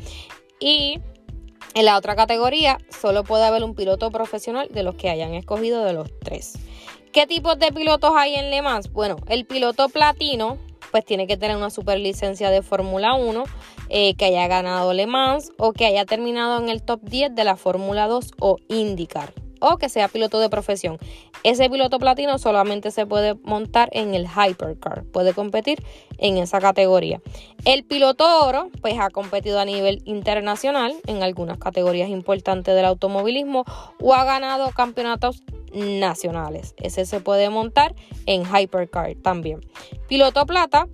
Y 0.59 0.99
en 1.73 1.85
la 1.85 1.97
otra 1.97 2.15
categoría, 2.15 2.77
solo 2.89 3.23
puede 3.23 3.45
haber 3.45 3.63
un 3.63 3.73
piloto 3.73 4.11
profesional 4.11 4.67
de 4.71 4.83
los 4.83 4.95
que 4.95 5.09
hayan 5.09 5.33
escogido 5.33 5.83
de 5.83 5.93
los 5.93 6.09
tres. 6.19 6.59
¿Qué 7.11 7.25
tipos 7.25 7.57
de 7.57 7.71
pilotos 7.71 8.11
hay 8.15 8.35
en 8.35 8.51
Le 8.51 8.61
Mans? 8.61 8.91
Bueno, 8.91 9.15
el 9.27 9.45
piloto 9.45 9.89
platino, 9.89 10.59
pues 10.91 11.03
tiene 11.03 11.25
que 11.25 11.37
tener 11.37 11.57
una 11.57 11.71
superlicencia 11.71 12.51
de 12.51 12.61
Fórmula 12.61 13.15
1, 13.15 13.45
eh, 13.89 14.13
que 14.13 14.25
haya 14.25 14.47
ganado 14.47 14.93
Le 14.93 15.07
Mans 15.07 15.51
o 15.57 15.73
que 15.73 15.87
haya 15.87 16.05
terminado 16.05 16.59
en 16.59 16.69
el 16.69 16.83
top 16.83 17.01
10 17.01 17.33
de 17.33 17.43
la 17.43 17.55
Fórmula 17.55 18.07
2 18.07 18.31
o 18.39 18.57
IndyCar 18.67 19.33
o 19.59 19.77
que 19.77 19.89
sea 19.89 20.07
piloto 20.07 20.39
de 20.39 20.49
profesión. 20.49 20.97
Ese 21.43 21.69
piloto 21.69 21.99
platino 21.99 22.37
solamente 22.37 22.91
se 22.91 23.05
puede 23.05 23.35
montar 23.43 23.89
en 23.91 24.13
el 24.13 24.27
Hypercar, 24.27 25.03
puede 25.05 25.33
competir 25.33 25.83
en 26.17 26.37
esa 26.37 26.59
categoría. 26.59 27.21
El 27.65 27.83
piloto 27.83 28.45
oro, 28.45 28.69
pues 28.81 28.99
ha 28.99 29.09
competido 29.09 29.59
a 29.59 29.65
nivel 29.65 30.01
internacional 30.05 30.95
en 31.07 31.23
algunas 31.23 31.57
categorías 31.57 32.09
importantes 32.09 32.75
del 32.75 32.85
automovilismo 32.85 33.65
o 34.01 34.13
ha 34.13 34.23
ganado 34.25 34.71
campeonatos 34.71 35.43
nacionales. 35.73 36.73
Ese 36.77 37.05
se 37.05 37.19
puede 37.19 37.49
montar 37.49 37.95
en 38.25 38.43
Hypercar 38.43 39.15
también. 39.15 39.61
Piloto 40.07 40.45
plata 40.45 40.87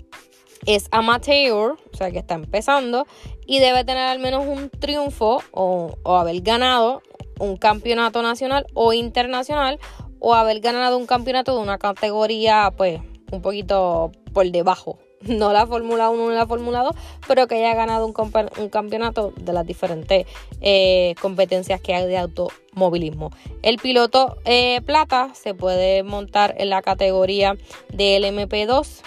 es 0.66 0.88
amateur, 0.92 1.78
o 1.94 1.98
sea 1.98 2.12
que 2.12 2.20
está 2.20 2.36
empezando 2.36 3.06
y 3.46 3.60
debe 3.60 3.84
tener 3.84 4.08
al 4.08 4.20
menos 4.20 4.46
un 4.46 4.70
triunfo 4.70 5.42
o, 5.52 5.96
o 6.04 6.16
haber 6.16 6.42
ganado 6.42 7.02
un 7.40 7.58
campeonato 7.58 8.22
nacional 8.22 8.66
o 8.74 8.94
internacional 8.94 9.80
o 10.20 10.34
haber 10.34 10.60
ganado 10.60 10.98
un 10.98 11.06
campeonato 11.06 11.56
de 11.56 11.62
una 11.62 11.78
categoría 11.78 12.74
pues 12.76 13.02
un 13.32 13.42
poquito 13.42 14.12
por 14.34 14.50
debajo 14.52 15.00
no 15.26 15.54
la 15.54 15.66
Fórmula 15.66 16.10
1 16.10 16.30
ni 16.30 16.36
la 16.36 16.48
Fórmula 16.48 16.84
2, 16.84 16.96
pero 17.28 17.48
que 17.48 17.56
haya 17.56 17.76
ganado 17.76 18.06
un, 18.06 18.70
campeonato 18.70 19.34
de 19.36 19.54
las 19.54 19.66
diferentes 19.66 20.26
eh, 20.62 21.16
competencias 21.22 21.82
que 21.82 21.94
hay 21.94 22.08
de 22.08 22.18
automovilismo. 22.18 23.32
El 23.62 23.78
piloto 23.78 24.38
eh, 24.46 24.82
plata 24.86 25.32
se 25.34 25.54
puede 25.54 26.04
montar 26.04 26.56
en 26.58 26.70
la 26.70 26.82
categoría 26.82 27.56
del 27.92 28.24
MP2 28.26 29.02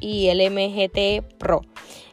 y 0.00 0.28
el 0.28 0.38
MGT 0.50 1.38
Pro. 1.38 1.62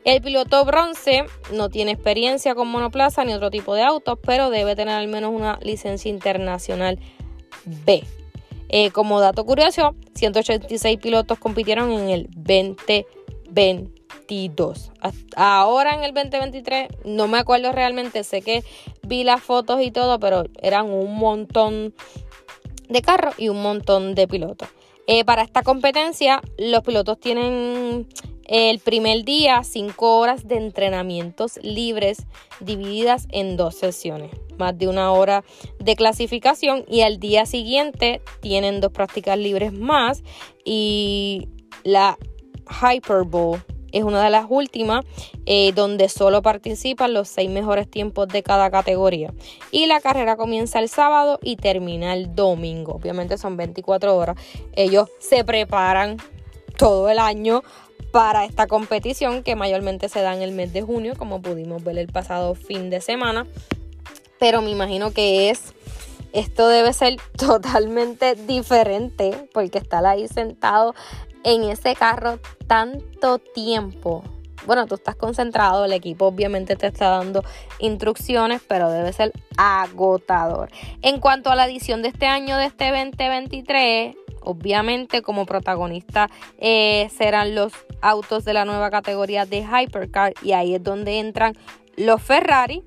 El 0.03 0.20
piloto 0.22 0.65
bronce 0.65 1.25
no 1.53 1.70
tiene 1.70 1.91
experiencia 1.91 2.55
con 2.55 2.67
monoplaza 2.67 3.24
ni 3.24 3.34
otro 3.34 3.51
tipo 3.51 3.75
de 3.75 3.84
autos, 3.84 4.17
pero 4.24 4.50
debe 4.50 4.75
tener 4.75 4.96
al 4.96 5.08
menos 5.08 5.31
una 5.31 5.60
licencia 5.62 6.10
internacional 6.10 6.98
B. 7.65 8.03
Eh, 8.70 8.89
como 8.91 9.20
dato 9.20 9.46
curioso, 9.46 9.96
186 10.15 10.98
pilotos 10.98 11.38
compitieron 11.38 11.91
en 11.91 12.10
el 12.10 12.27
2022. 12.31 14.91
Ahora 15.36 15.93
en 15.93 16.03
el 16.03 16.15
2023, 16.15 16.88
no 17.05 17.27
me 17.27 17.38
acuerdo 17.38 17.72
realmente, 17.72 18.24
sé 18.24 18.41
que 18.41 18.63
vi 19.03 19.24
las 19.24 19.43
fotos 19.43 19.81
y 19.81 19.91
todo, 19.91 20.20
pero 20.20 20.46
eran 20.62 20.89
un 20.89 21.15
montón 21.15 21.93
de 22.89 23.03
carros 23.03 23.36
y 23.38 23.50
un 23.50 23.62
montón 23.62 24.15
de 24.15 24.27
pilotos. 24.27 24.67
Eh, 25.05 25.24
para 25.25 25.43
esta 25.43 25.62
competencia, 25.63 26.41
los 26.58 26.81
pilotos 26.81 27.20
tienen 27.20 28.08
el 28.51 28.79
primer 28.79 29.24
día 29.24 29.63
5 29.63 30.20
horas 30.20 30.46
de 30.46 30.58
entrenamientos 30.58 31.58
libres 31.63 32.25
divididas 32.60 33.25
en 33.29 33.55
dos 33.55 33.75
sesiones, 33.75 34.29
más 34.58 34.77
de 34.77 34.89
una 34.89 35.13
hora 35.13 35.46
de 35.79 35.96
clasificación 35.96 36.84
y 36.89 37.00
al 37.00 37.17
día 37.17 37.46
siguiente 37.46 38.22
tienen 38.41 38.81
dos 38.81 38.91
prácticas 38.91 39.38
libres 39.38 39.72
más 39.72 40.22
y 40.65 41.48
la 41.86 42.17
Hyper 42.70 43.24
Bowl 43.24 43.63
es 43.93 44.03
una 44.03 44.22
de 44.22 44.29
las 44.29 44.48
últimas 44.50 45.05
eh, 45.46 45.72
donde 45.72 46.10
solo 46.10 46.41
participan 46.41 47.13
los 47.13 47.29
seis 47.29 47.50
mejores 47.50 47.89
tiempos 47.89 48.27
de 48.27 48.43
cada 48.43 48.70
categoría. 48.70 49.34
Y 49.72 49.86
la 49.86 50.00
carrera 50.00 50.38
comienza 50.38 50.79
el 50.79 50.88
sábado 50.88 51.39
y 51.41 51.58
termina 51.58 52.13
el 52.13 52.34
domingo. 52.34 52.93
Obviamente 52.93 53.38
son 53.38 53.58
24 53.58 54.15
horas. 54.15 54.38
Ellos 54.74 55.10
se 55.20 55.43
preparan 55.43 56.17
todo 56.77 57.10
el 57.10 57.20
año 57.20 57.63
para 58.12 58.46
esta 58.46 58.68
competición 58.68 59.44
que 59.44 59.56
mayormente 59.56 60.10
se 60.10 60.22
da 60.22 60.34
en 60.36 60.41
el 60.41 60.51
mes 60.51 60.74
de 60.74 60.82
junio, 60.82 61.13
como 61.18 61.41
pudimos 61.41 61.84
ver 61.84 61.98
el 61.98 62.08
pasado 62.08 62.56
fin 62.56 62.89
de 62.89 63.01
semana. 63.01 63.48
Pero 64.39 64.62
me 64.62 64.72
imagino 64.72 65.12
que 65.12 65.50
es 65.50 65.74
esto 66.34 66.68
debe 66.68 66.94
ser 66.94 67.18
totalmente 67.38 68.36
diferente 68.36 69.50
porque 69.53 69.77
estar 69.77 70.06
ahí 70.06 70.27
sentado 70.27 70.96
en 71.44 71.63
ese 71.63 71.96
carro 71.96 72.39
tanto 72.68 73.39
tiempo. 73.39 74.24
Bueno, 74.65 74.86
tú 74.86 74.94
estás 74.94 75.15
concentrado, 75.15 75.86
el 75.86 75.94
equipo 75.94 76.27
obviamente 76.27 76.75
te 76.75 76.86
está 76.86 77.10
dando 77.10 77.44
instrucciones, 77.80 78.62
pero 78.68 78.91
debe 78.91 79.12
ser 79.12 79.32
agotador. 79.58 80.70
En 81.01 81.20
cuanto 81.20 81.50
a 81.50 81.56
la 81.56 81.65
edición 81.65 82.03
de 82.03 82.10
este 82.10 82.27
año, 82.27 82.58
de 82.58 82.65
este 82.65 82.91
2023, 82.91 84.15
obviamente 84.42 85.22
como 85.22 85.46
protagonista 85.46 86.30
eh, 86.58 87.10
serán 87.16 87.56
los 87.56 87.74
autos 88.02 88.46
de 88.46 88.54
la 88.54 88.66
nueva 88.66 88.90
categoría 88.90 89.46
de 89.46 89.64
Hypercar 89.64 90.34
y 90.42 90.54
ahí 90.54 90.76
es 90.76 90.84
donde 90.84 91.20
entran 91.20 91.54
los 91.96 92.22
Ferrari, 92.22 92.84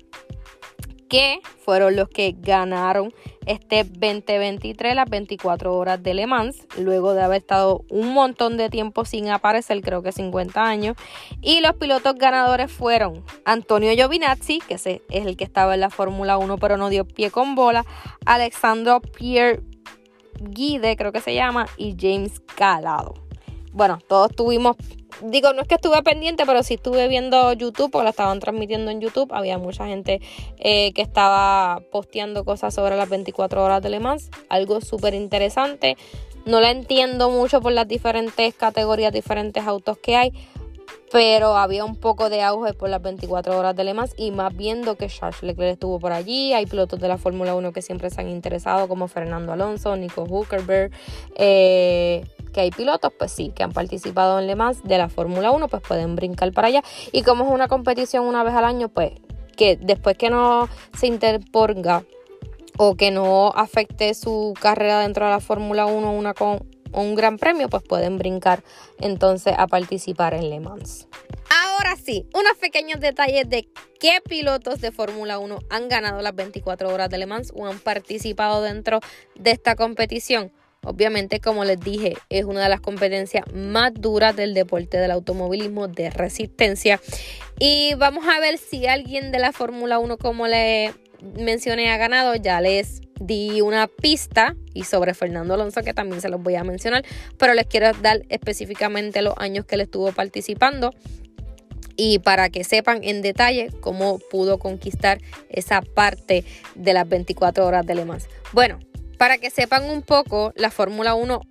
que 1.09 1.39
fueron 1.63 1.95
los 1.95 2.09
que 2.09 2.35
ganaron 2.37 3.13
este 3.45 3.83
2023, 3.83 4.95
las 4.95 5.09
24 5.09 5.75
horas 5.75 6.01
de 6.01 6.13
Le 6.13 6.25
Mans, 6.25 6.65
luego 6.79 7.13
de 7.13 7.21
haber 7.21 7.37
estado 7.41 7.83
un 7.89 8.13
montón 8.13 8.57
de 8.57 8.69
tiempo 8.69 9.05
sin 9.05 9.29
aparecer, 9.29 9.81
creo 9.81 10.01
que 10.01 10.11
50 10.11 10.63
años. 10.63 10.97
Y 11.41 11.61
los 11.61 11.75
pilotos 11.75 12.15
ganadores 12.15 12.71
fueron 12.71 13.23
Antonio 13.45 13.91
Giovinazzi, 13.91 14.59
que 14.67 14.75
es 14.75 14.85
el 14.85 15.37
que 15.37 15.43
estaba 15.43 15.75
en 15.75 15.81
la 15.81 15.89
Fórmula 15.89 16.37
1 16.37 16.57
pero 16.57 16.77
no 16.77 16.89
dio 16.89 17.05
pie 17.05 17.29
con 17.29 17.55
bola, 17.55 17.85
Alexandro 18.25 18.99
Pierre 19.01 19.61
Guide, 20.39 20.95
creo 20.95 21.11
que 21.11 21.21
se 21.21 21.33
llama, 21.33 21.67
y 21.77 21.95
James 21.99 22.41
Calado. 22.55 23.13
Bueno, 23.71 23.99
todos 24.07 24.33
tuvimos 24.33 24.77
digo, 25.21 25.53
no 25.53 25.61
es 25.61 25.67
que 25.67 25.75
estuve 25.75 26.01
pendiente, 26.03 26.45
pero 26.45 26.63
sí 26.63 26.75
estuve 26.75 27.07
viendo 27.07 27.53
YouTube, 27.53 27.91
porque 27.91 28.03
lo 28.03 28.09
estaban 28.09 28.39
transmitiendo 28.39 28.91
en 28.91 29.01
YouTube. 29.01 29.31
Había 29.33 29.57
mucha 29.57 29.87
gente 29.87 30.21
eh, 30.57 30.91
que 30.93 31.01
estaba 31.01 31.81
posteando 31.91 32.43
cosas 32.45 32.73
sobre 32.73 32.95
las 32.95 33.09
24 33.09 33.63
horas 33.63 33.81
de 33.81 33.89
Le 33.89 33.99
Mans. 33.99 34.29
Algo 34.49 34.81
súper 34.81 35.13
interesante. 35.13 35.97
No 36.45 36.59
la 36.59 36.71
entiendo 36.71 37.29
mucho 37.29 37.61
por 37.61 37.71
las 37.71 37.87
diferentes 37.87 38.53
categorías, 38.53 39.11
diferentes 39.11 39.65
autos 39.65 39.97
que 39.97 40.15
hay. 40.15 40.31
Pero 41.11 41.55
había 41.55 41.85
un 41.85 41.95
poco 41.95 42.29
de 42.29 42.41
auge 42.41 42.73
por 42.73 42.89
las 42.89 43.01
24 43.01 43.57
horas 43.57 43.75
de 43.75 43.83
Le 43.83 43.93
Mans 43.93 44.13
y 44.17 44.31
más 44.31 44.55
viendo 44.55 44.95
que 44.95 45.07
Charles 45.07 45.41
Leclerc 45.43 45.73
estuvo 45.73 45.99
por 45.99 46.11
allí. 46.11 46.53
Hay 46.53 46.65
pilotos 46.65 46.99
de 46.99 47.07
la 47.07 47.17
Fórmula 47.17 47.55
1 47.55 47.71
que 47.71 47.81
siempre 47.81 48.09
se 48.09 48.21
han 48.21 48.29
interesado, 48.29 48.87
como 48.87 49.07
Fernando 49.07 49.53
Alonso, 49.53 49.95
Nico 49.95 50.23
Huckerberg. 50.23 50.91
Eh, 51.35 52.25
que 52.53 52.61
hay 52.61 52.71
pilotos, 52.71 53.11
pues 53.17 53.31
sí, 53.31 53.51
que 53.53 53.63
han 53.63 53.71
participado 53.71 54.39
en 54.39 54.47
Le 54.47 54.55
Mans 54.55 54.83
de 54.83 54.97
la 54.97 55.09
Fórmula 55.09 55.51
1, 55.51 55.67
pues 55.67 55.81
pueden 55.81 56.15
brincar 56.15 56.51
para 56.53 56.69
allá. 56.69 56.83
Y 57.11 57.23
como 57.23 57.45
es 57.45 57.51
una 57.51 57.67
competición 57.67 58.25
una 58.25 58.43
vez 58.43 58.53
al 58.53 58.65
año, 58.65 58.89
pues 58.89 59.11
que 59.55 59.77
después 59.77 60.17
que 60.17 60.29
no 60.29 60.67
se 60.97 61.07
interponga 61.07 62.03
o 62.77 62.95
que 62.95 63.11
no 63.11 63.49
afecte 63.55 64.13
su 64.13 64.53
carrera 64.59 64.99
dentro 64.99 65.25
de 65.25 65.31
la 65.31 65.39
Fórmula 65.39 65.85
1 65.85 66.11
una 66.11 66.33
con 66.33 66.59
un 67.01 67.15
gran 67.15 67.37
premio, 67.37 67.69
pues 67.69 67.83
pueden 67.83 68.17
brincar 68.17 68.63
entonces 68.99 69.53
a 69.57 69.67
participar 69.67 70.33
en 70.33 70.49
Le 70.49 70.59
Mans. 70.59 71.07
Ahora 71.49 71.95
sí, 71.95 72.25
unos 72.33 72.57
pequeños 72.57 72.99
detalles 72.99 73.49
de 73.49 73.67
qué 73.99 74.19
pilotos 74.27 74.81
de 74.81 74.91
Fórmula 74.91 75.39
1 75.39 75.59
han 75.69 75.89
ganado 75.89 76.21
las 76.21 76.35
24 76.35 76.93
horas 76.93 77.09
de 77.09 77.17
Le 77.17 77.25
Mans 77.25 77.51
o 77.55 77.67
han 77.67 77.79
participado 77.79 78.61
dentro 78.61 78.99
de 79.35 79.51
esta 79.51 79.75
competición. 79.75 80.51
Obviamente, 80.85 81.39
como 81.39 81.65
les 81.65 81.79
dije, 81.79 82.15
es 82.29 82.45
una 82.45 82.61
de 82.63 82.69
las 82.69 82.79
competencias 82.79 83.43
más 83.53 83.91
duras 83.95 84.35
del 84.35 84.53
deporte 84.53 84.97
del 84.97 85.11
automovilismo 85.11 85.87
de 85.87 86.11
resistencia. 86.11 87.01
Y 87.59 87.95
vamos 87.95 88.25
a 88.27 88.39
ver 88.39 88.59
si 88.59 88.85
alguien 88.85 89.31
de 89.31 89.39
la 89.39 89.51
Fórmula 89.51 89.97
1, 89.97 90.17
como 90.17 90.47
le 90.47 90.93
mencioné, 91.21 91.91
ha 91.91 91.97
ganado. 91.97 92.35
Ya 92.35 92.61
les 92.61 93.01
di 93.19 93.61
una 93.61 93.87
pista 93.87 94.55
y 94.73 94.83
sobre 94.83 95.13
Fernando 95.13 95.53
Alonso 95.53 95.81
que 95.81 95.93
también 95.93 96.21
se 96.21 96.29
los 96.29 96.41
voy 96.41 96.55
a 96.55 96.63
mencionar, 96.63 97.03
pero 97.37 97.53
les 97.53 97.65
quiero 97.67 97.91
dar 98.01 98.21
específicamente 98.29 99.21
los 99.21 99.33
años 99.37 99.65
que 99.65 99.75
él 99.75 99.81
estuvo 99.81 100.11
participando 100.11 100.91
y 101.97 102.19
para 102.19 102.49
que 102.49 102.63
sepan 102.63 103.03
en 103.03 103.21
detalle 103.21 103.69
cómo 103.79 104.19
pudo 104.19 104.59
conquistar 104.59 105.19
esa 105.49 105.81
parte 105.81 106.43
de 106.75 106.93
las 106.93 107.07
24 107.07 107.65
horas 107.65 107.85
de 107.85 107.95
Le 107.95 108.05
Mans. 108.05 108.27
Bueno, 108.51 108.79
para 109.17 109.37
que 109.37 109.49
sepan 109.49 109.85
un 109.89 110.01
poco, 110.01 110.51
la 110.55 110.71
Fórmula 110.71 111.15
1 111.15 111.41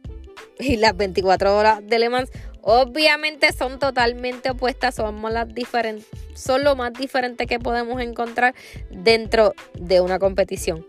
y 0.60 0.76
las 0.76 0.96
24 0.96 1.56
horas 1.56 1.80
de 1.86 1.98
Le 1.98 2.08
Mans 2.10 2.30
obviamente 2.64 3.52
son 3.52 3.78
totalmente 3.78 4.50
opuestas, 4.50 4.94
son, 4.94 5.22
las 5.22 5.48
son 6.34 6.64
lo 6.64 6.76
más 6.76 6.92
diferente 6.94 7.46
que 7.46 7.58
podemos 7.58 8.00
encontrar 8.00 8.54
dentro 8.90 9.54
de 9.74 10.00
una 10.00 10.18
competición. 10.18 10.84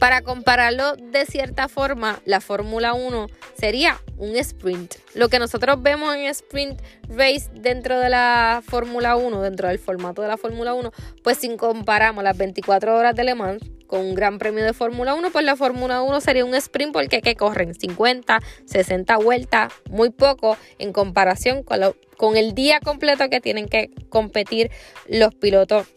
Para 0.00 0.22
compararlo 0.22 0.96
de 0.96 1.24
cierta 1.26 1.68
forma, 1.68 2.20
la 2.24 2.40
Fórmula 2.40 2.92
1 2.92 3.28
sería 3.56 4.00
un 4.16 4.34
sprint. 4.34 4.96
Lo 5.14 5.28
que 5.28 5.38
nosotros 5.38 5.80
vemos 5.80 6.12
en 6.16 6.22
sprint 6.22 6.80
race 7.08 7.48
dentro 7.54 8.00
de 8.00 8.10
la 8.10 8.64
Fórmula 8.66 9.14
1, 9.14 9.42
dentro 9.42 9.68
del 9.68 9.78
formato 9.78 10.22
de 10.22 10.28
la 10.28 10.36
Fórmula 10.36 10.74
1, 10.74 10.90
pues 11.22 11.38
si 11.38 11.56
comparamos 11.56 12.24
las 12.24 12.36
24 12.36 12.96
horas 12.96 13.14
de 13.14 13.22
Le 13.22 13.36
Mans 13.36 13.62
con 13.92 14.00
un 14.00 14.14
gran 14.14 14.38
premio 14.38 14.64
de 14.64 14.72
Fórmula 14.72 15.12
1, 15.12 15.32
pues 15.32 15.44
la 15.44 15.54
Fórmula 15.54 16.00
1 16.00 16.22
sería 16.22 16.46
un 16.46 16.54
sprint 16.54 16.94
porque 16.94 17.20
que 17.20 17.34
corren 17.34 17.74
50, 17.74 18.40
60 18.64 19.16
vueltas, 19.18 19.70
muy 19.90 20.08
poco 20.08 20.56
en 20.78 20.94
comparación 20.94 21.62
con, 21.62 22.36
el 22.38 22.54
día 22.54 22.80
completo 22.80 23.28
que 23.28 23.42
tienen 23.42 23.68
que 23.68 23.90
competir 24.08 24.70
los 25.08 25.34
pilotos 25.34 25.88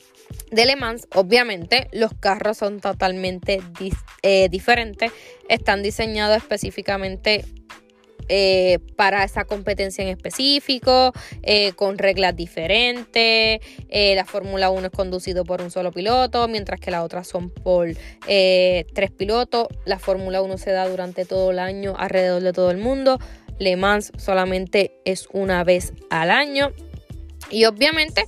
de 0.51 0.65
Le 0.65 0.75
Mans, 0.75 1.07
obviamente 1.15 1.87
los 1.93 2.11
carros 2.19 2.57
son 2.57 2.81
totalmente 2.81 3.61
eh, 4.23 4.49
diferentes, 4.49 5.13
están 5.47 5.81
diseñados 5.81 6.35
específicamente 6.35 7.45
eh, 8.27 8.79
para 8.95 9.23
esa 9.23 9.45
competencia 9.45 10.03
en 10.03 10.09
específico, 10.09 11.13
eh, 11.43 11.73
con 11.73 11.97
reglas 11.97 12.35
diferentes. 12.35 13.59
la 13.89 14.25
Fórmula 14.25 14.69
1 14.69 14.87
es 14.87 14.91
conducido 14.91 15.43
por 15.43 15.61
un 15.61 15.71
solo 15.71 15.91
piloto, 15.91 16.47
mientras 16.47 16.79
que 16.79 16.91
las 16.91 17.03
otras 17.03 17.27
son 17.27 17.49
por 17.49 17.89
tres 18.25 19.11
pilotos. 19.11 19.67
La 19.85 19.99
Fórmula 19.99 20.41
1 20.41 20.57
se 20.57 20.71
da 20.71 20.87
durante 20.87 21.25
todo 21.25 21.51
el 21.51 21.59
año 21.59 21.95
alrededor 21.97 22.41
de 22.41 22.53
todo 22.53 22.71
el 22.71 22.77
mundo. 22.77 23.19
Le 23.59 23.75
Mans 23.77 24.11
solamente 24.17 24.97
es 25.05 25.27
una 25.31 25.63
vez 25.63 25.93
al 26.09 26.31
año. 26.31 26.71
Y 27.51 27.65
obviamente 27.65 28.25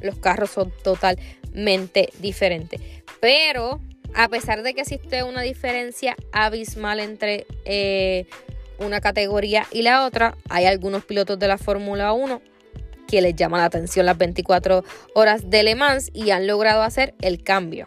los 0.00 0.18
carros 0.18 0.50
son 0.50 0.72
totalmente 0.82 2.10
diferentes. 2.20 2.80
Pero 3.20 3.80
a 4.14 4.28
pesar 4.28 4.62
de 4.62 4.74
que 4.74 4.82
existe 4.82 5.22
una 5.24 5.42
diferencia 5.42 6.16
abismal 6.32 7.00
entre 7.00 7.46
eh, 7.64 8.26
una 8.78 9.00
categoría 9.00 9.66
y 9.70 9.82
la 9.82 10.04
otra, 10.04 10.36
hay 10.48 10.66
algunos 10.66 11.04
pilotos 11.04 11.38
de 11.38 11.48
la 11.48 11.58
Fórmula 11.58 12.12
1 12.12 12.40
que 13.06 13.20
les 13.20 13.34
llama 13.34 13.58
la 13.58 13.66
atención 13.66 14.06
las 14.06 14.18
24 14.18 14.84
horas 15.14 15.50
de 15.50 15.62
Le 15.62 15.74
Mans 15.74 16.10
y 16.12 16.30
han 16.30 16.46
logrado 16.46 16.82
hacer 16.82 17.14
el 17.20 17.42
cambio, 17.42 17.86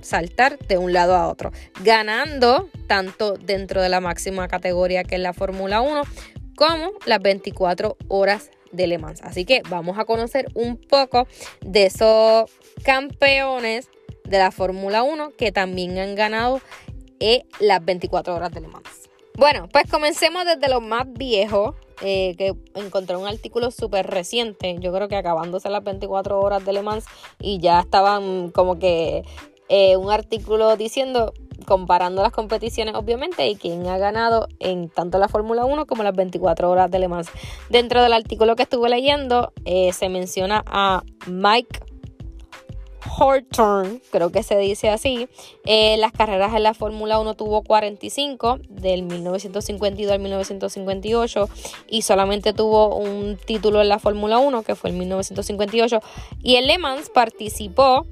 saltar 0.00 0.58
de 0.58 0.78
un 0.78 0.92
lado 0.92 1.14
a 1.14 1.28
otro, 1.28 1.52
ganando 1.82 2.68
tanto 2.86 3.34
dentro 3.34 3.82
de 3.82 3.88
la 3.88 4.00
máxima 4.00 4.48
categoría 4.48 5.04
que 5.04 5.16
es 5.16 5.20
la 5.20 5.32
Fórmula 5.32 5.80
1 5.80 6.02
como 6.56 6.92
las 7.06 7.20
24 7.20 7.96
horas 8.08 8.50
de 8.72 8.86
Le 8.86 8.98
Mans. 8.98 9.22
Así 9.22 9.44
que 9.44 9.62
vamos 9.68 9.98
a 9.98 10.04
conocer 10.04 10.46
un 10.54 10.76
poco 10.76 11.26
de 11.60 11.86
esos 11.86 12.50
campeones 12.84 13.88
de 14.24 14.38
la 14.38 14.50
Fórmula 14.50 15.02
1 15.02 15.32
que 15.36 15.52
también 15.52 15.98
han 15.98 16.14
ganado 16.14 16.60
las 17.60 17.84
24 17.84 18.34
horas 18.34 18.52
de 18.52 18.60
Le 18.60 18.68
Mans. 18.68 19.03
Bueno, 19.36 19.68
pues 19.72 19.90
comencemos 19.90 20.44
desde 20.44 20.72
lo 20.72 20.80
más 20.80 21.12
viejo, 21.12 21.74
eh, 22.02 22.36
que 22.38 22.54
encontré 22.76 23.16
un 23.16 23.26
artículo 23.26 23.72
súper 23.72 24.06
reciente, 24.06 24.76
yo 24.78 24.92
creo 24.92 25.08
que 25.08 25.16
acabándose 25.16 25.68
las 25.70 25.82
24 25.82 26.40
horas 26.40 26.64
de 26.64 26.72
Le 26.72 26.82
Mans 26.82 27.04
y 27.40 27.58
ya 27.58 27.80
estaban 27.80 28.50
como 28.50 28.78
que 28.78 29.24
eh, 29.68 29.96
un 29.96 30.12
artículo 30.12 30.76
diciendo, 30.76 31.32
comparando 31.66 32.22
las 32.22 32.30
competiciones 32.30 32.94
obviamente 32.94 33.48
y 33.48 33.56
quién 33.56 33.88
ha 33.88 33.98
ganado 33.98 34.46
en 34.60 34.88
tanto 34.88 35.18
la 35.18 35.26
Fórmula 35.26 35.64
1 35.64 35.86
como 35.86 36.04
las 36.04 36.14
24 36.14 36.70
horas 36.70 36.88
de 36.92 37.00
Le 37.00 37.08
Mans. 37.08 37.28
Dentro 37.70 38.04
del 38.04 38.12
artículo 38.12 38.54
que 38.54 38.62
estuve 38.62 38.88
leyendo 38.88 39.52
se 39.64 40.08
menciona 40.10 40.62
a 40.66 41.02
Mike 41.26 41.80
Horton, 43.18 44.02
creo 44.10 44.30
que 44.30 44.42
se 44.42 44.58
dice 44.58 44.90
así. 44.90 45.28
Eh, 45.64 45.96
las 45.98 46.12
carreras 46.12 46.54
en 46.54 46.62
la 46.62 46.74
Fórmula 46.74 47.18
1 47.18 47.34
tuvo 47.34 47.62
45 47.62 48.58
del 48.68 49.02
1952 49.02 50.12
al 50.12 50.20
1958 50.20 51.48
y 51.88 52.02
solamente 52.02 52.52
tuvo 52.52 52.96
un 52.96 53.36
título 53.36 53.80
en 53.80 53.88
la 53.88 53.98
Fórmula 53.98 54.38
1 54.38 54.62
que 54.62 54.74
fue 54.74 54.90
en 54.90 54.98
1958 54.98 56.00
y 56.42 56.56
en 56.56 56.66
Le 56.66 56.76
Mans 56.78 57.08
participó 57.10 58.06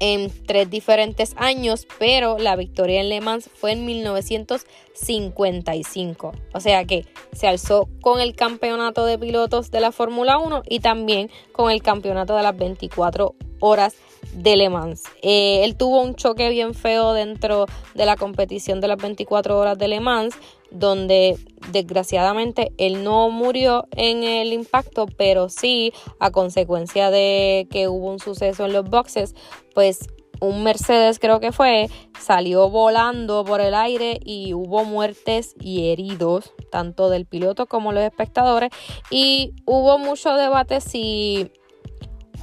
en 0.00 0.32
tres 0.46 0.68
diferentes 0.68 1.34
años, 1.36 1.86
pero 1.98 2.36
la 2.38 2.56
victoria 2.56 3.00
en 3.00 3.08
Le 3.08 3.20
Mans 3.20 3.48
fue 3.54 3.70
en 3.72 3.84
1955. 3.84 6.32
O 6.52 6.60
sea 6.60 6.84
que 6.84 7.06
se 7.32 7.46
alzó 7.46 7.88
con 8.00 8.18
el 8.20 8.34
campeonato 8.34 9.06
de 9.06 9.16
pilotos 9.18 9.70
de 9.70 9.78
la 9.80 9.92
Fórmula 9.92 10.38
1 10.38 10.62
y 10.68 10.80
también 10.80 11.30
con 11.52 11.70
el 11.70 11.82
campeonato 11.82 12.34
de 12.36 12.42
las 12.42 12.56
24 12.56 13.36
horas 13.62 13.94
de 14.34 14.56
Le 14.56 14.68
Mans. 14.68 15.04
Eh, 15.22 15.64
él 15.64 15.76
tuvo 15.76 16.02
un 16.02 16.14
choque 16.14 16.50
bien 16.50 16.74
feo 16.74 17.12
dentro 17.12 17.66
de 17.94 18.04
la 18.04 18.16
competición 18.16 18.80
de 18.80 18.88
las 18.88 18.98
24 18.98 19.58
horas 19.58 19.78
de 19.78 19.88
Le 19.88 20.00
Mans, 20.00 20.34
donde 20.70 21.38
desgraciadamente 21.70 22.72
él 22.76 23.04
no 23.04 23.30
murió 23.30 23.86
en 23.92 24.24
el 24.24 24.52
impacto, 24.52 25.06
pero 25.16 25.48
sí 25.48 25.92
a 26.18 26.30
consecuencia 26.30 27.10
de 27.10 27.68
que 27.70 27.88
hubo 27.88 28.10
un 28.10 28.18
suceso 28.18 28.64
en 28.64 28.72
los 28.72 28.88
boxes, 28.88 29.34
pues 29.74 30.08
un 30.40 30.64
Mercedes 30.64 31.20
creo 31.20 31.38
que 31.38 31.52
fue, 31.52 31.88
salió 32.18 32.68
volando 32.68 33.44
por 33.44 33.60
el 33.60 33.74
aire 33.74 34.18
y 34.24 34.54
hubo 34.54 34.84
muertes 34.84 35.54
y 35.60 35.90
heridos, 35.90 36.52
tanto 36.72 37.10
del 37.10 37.26
piloto 37.26 37.66
como 37.66 37.92
los 37.92 38.02
espectadores, 38.02 38.70
y 39.08 39.54
hubo 39.66 39.98
mucho 39.98 40.34
debate 40.34 40.80
si 40.80 41.52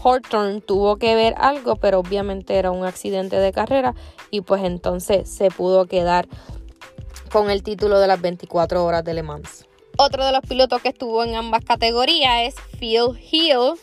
Horton 0.01 0.61
tuvo 0.61 0.97
que 0.97 1.15
ver 1.15 1.35
algo, 1.37 1.75
pero 1.75 1.99
obviamente 1.99 2.55
era 2.55 2.71
un 2.71 2.85
accidente 2.85 3.37
de 3.37 3.51
carrera 3.51 3.95
y 4.31 4.41
pues 4.41 4.63
entonces 4.63 5.29
se 5.29 5.49
pudo 5.49 5.85
quedar 5.85 6.27
con 7.31 7.49
el 7.49 7.63
título 7.63 7.99
de 7.99 8.07
las 8.07 8.21
24 8.21 8.83
horas 8.83 9.03
de 9.03 9.13
Le 9.13 9.23
Mans. 9.23 9.65
Otro 9.97 10.25
de 10.25 10.31
los 10.31 10.41
pilotos 10.41 10.81
que 10.81 10.89
estuvo 10.89 11.23
en 11.23 11.35
ambas 11.35 11.63
categorías 11.65 12.47
es 12.47 12.55
Phil 12.79 13.19
Hill. 13.31 13.73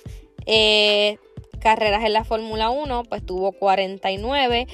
Eh, 0.46 1.18
carreras 1.60 2.04
en 2.04 2.12
la 2.12 2.24
Fórmula 2.24 2.70
1, 2.70 3.04
pues 3.04 3.24
tuvo 3.24 3.52
49 3.52 4.66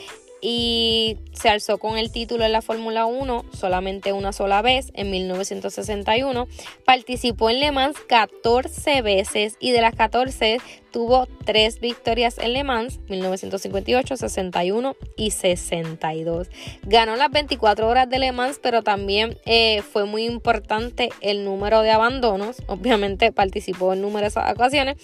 y 0.44 1.18
se 1.32 1.48
alzó 1.48 1.78
con 1.78 1.96
el 1.96 2.10
título 2.10 2.44
en 2.44 2.52
la 2.52 2.62
Fórmula 2.62 3.06
1 3.06 3.44
solamente 3.52 4.12
una 4.12 4.32
sola 4.32 4.60
vez 4.60 4.90
en 4.94 5.10
1961. 5.10 6.48
Participó 6.84 7.48
en 7.48 7.60
Le 7.60 7.70
Mans 7.70 7.96
14 8.08 9.02
veces 9.02 9.56
y 9.60 9.70
de 9.70 9.80
las 9.80 9.94
14 9.94 10.58
tuvo 10.90 11.26
3 11.44 11.80
victorias 11.80 12.38
en 12.38 12.52
Le 12.52 12.64
Mans 12.64 12.98
1958, 13.08 14.16
61 14.16 14.96
y 15.16 15.30
62. 15.30 16.48
Ganó 16.82 17.16
las 17.16 17.30
24 17.30 17.88
horas 17.88 18.10
de 18.10 18.18
Le 18.18 18.32
Mans, 18.32 18.58
pero 18.60 18.82
también 18.82 19.38
eh, 19.46 19.82
fue 19.82 20.04
muy 20.04 20.24
importante 20.24 21.10
el 21.20 21.44
número 21.44 21.82
de 21.82 21.92
abandonos. 21.92 22.62
Obviamente 22.66 23.32
participó 23.32 23.92
en 23.92 24.02
numerosas 24.02 24.52
ocasiones, 24.52 24.98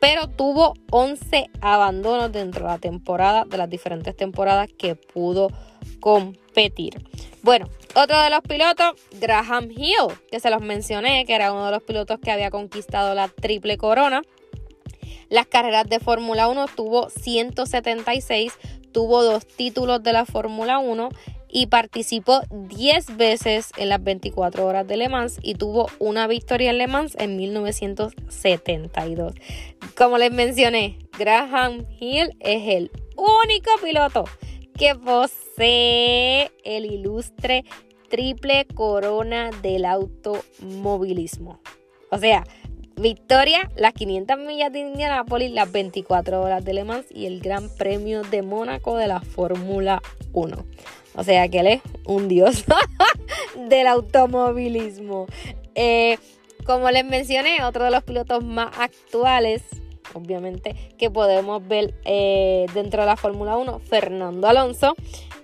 pero 0.00 0.28
tuvo 0.28 0.74
11 0.90 1.50
abandonos 1.60 2.32
dentro 2.32 2.66
de 2.66 2.72
la 2.72 2.78
temporada, 2.78 3.44
de 3.44 3.58
las 3.58 3.70
diferentes 3.70 4.16
temporadas 4.16 4.68
que 4.76 4.94
pudo 4.94 5.48
competir. 6.00 7.02
Bueno, 7.42 7.68
otro 7.94 8.20
de 8.20 8.30
los 8.30 8.40
pilotos, 8.40 8.92
Graham 9.20 9.70
Hill, 9.70 10.14
que 10.30 10.40
se 10.40 10.50
los 10.50 10.62
mencioné, 10.62 11.24
que 11.26 11.34
era 11.34 11.52
uno 11.52 11.66
de 11.66 11.72
los 11.72 11.82
pilotos 11.82 12.18
que 12.18 12.30
había 12.30 12.50
conquistado 12.50 13.14
la 13.14 13.28
triple 13.28 13.76
corona. 13.76 14.22
Las 15.28 15.46
carreras 15.46 15.88
de 15.88 16.00
Fórmula 16.00 16.48
1 16.48 16.66
tuvo 16.74 17.08
176, 17.10 18.52
tuvo 18.92 19.22
dos 19.22 19.46
títulos 19.46 20.02
de 20.02 20.12
la 20.12 20.24
Fórmula 20.24 20.78
1 20.78 21.08
y 21.54 21.68
participó 21.68 22.42
10 22.50 23.16
veces 23.16 23.70
en 23.76 23.88
las 23.88 24.02
24 24.02 24.66
horas 24.66 24.88
de 24.88 24.96
Le 24.96 25.08
Mans 25.08 25.38
y 25.40 25.54
tuvo 25.54 25.86
una 26.00 26.26
victoria 26.26 26.70
en 26.70 26.78
Le 26.78 26.88
Mans 26.88 27.14
en 27.16 27.36
1972. 27.36 29.34
Como 29.96 30.18
les 30.18 30.32
mencioné, 30.32 30.98
Graham 31.16 31.86
Hill 32.00 32.36
es 32.40 32.74
el 32.74 32.90
único 33.16 33.70
piloto 33.80 34.24
que 34.76 34.96
posee 34.96 36.50
el 36.64 36.86
ilustre 36.86 37.64
triple 38.10 38.66
corona 38.74 39.52
del 39.62 39.84
automovilismo. 39.84 41.60
O 42.10 42.18
sea, 42.18 42.42
victoria, 42.96 43.70
las 43.76 43.92
500 43.92 44.38
millas 44.38 44.72
de 44.72 44.80
Indianapolis, 44.80 45.52
las 45.52 45.70
24 45.70 46.42
horas 46.42 46.64
de 46.64 46.74
Le 46.74 46.82
Mans 46.82 47.06
y 47.10 47.26
el 47.26 47.38
Gran 47.38 47.68
Premio 47.76 48.22
de 48.24 48.42
Mónaco 48.42 48.96
de 48.96 49.06
la 49.06 49.20
Fórmula 49.20 50.02
1. 50.32 50.64
O 51.14 51.22
sea 51.24 51.48
que 51.48 51.60
él 51.60 51.66
es 51.68 51.82
un 52.04 52.28
dios 52.28 52.64
del 53.68 53.86
automovilismo. 53.86 55.26
Eh, 55.74 56.18
como 56.64 56.90
les 56.90 57.04
mencioné, 57.04 57.62
otro 57.62 57.84
de 57.84 57.90
los 57.90 58.02
pilotos 58.04 58.42
más 58.42 58.76
actuales, 58.78 59.62
obviamente, 60.14 60.74
que 60.98 61.10
podemos 61.10 61.66
ver 61.66 61.94
eh, 62.04 62.66
dentro 62.74 63.02
de 63.02 63.06
la 63.06 63.16
Fórmula 63.16 63.56
1, 63.56 63.80
Fernando 63.80 64.48
Alonso. 64.48 64.94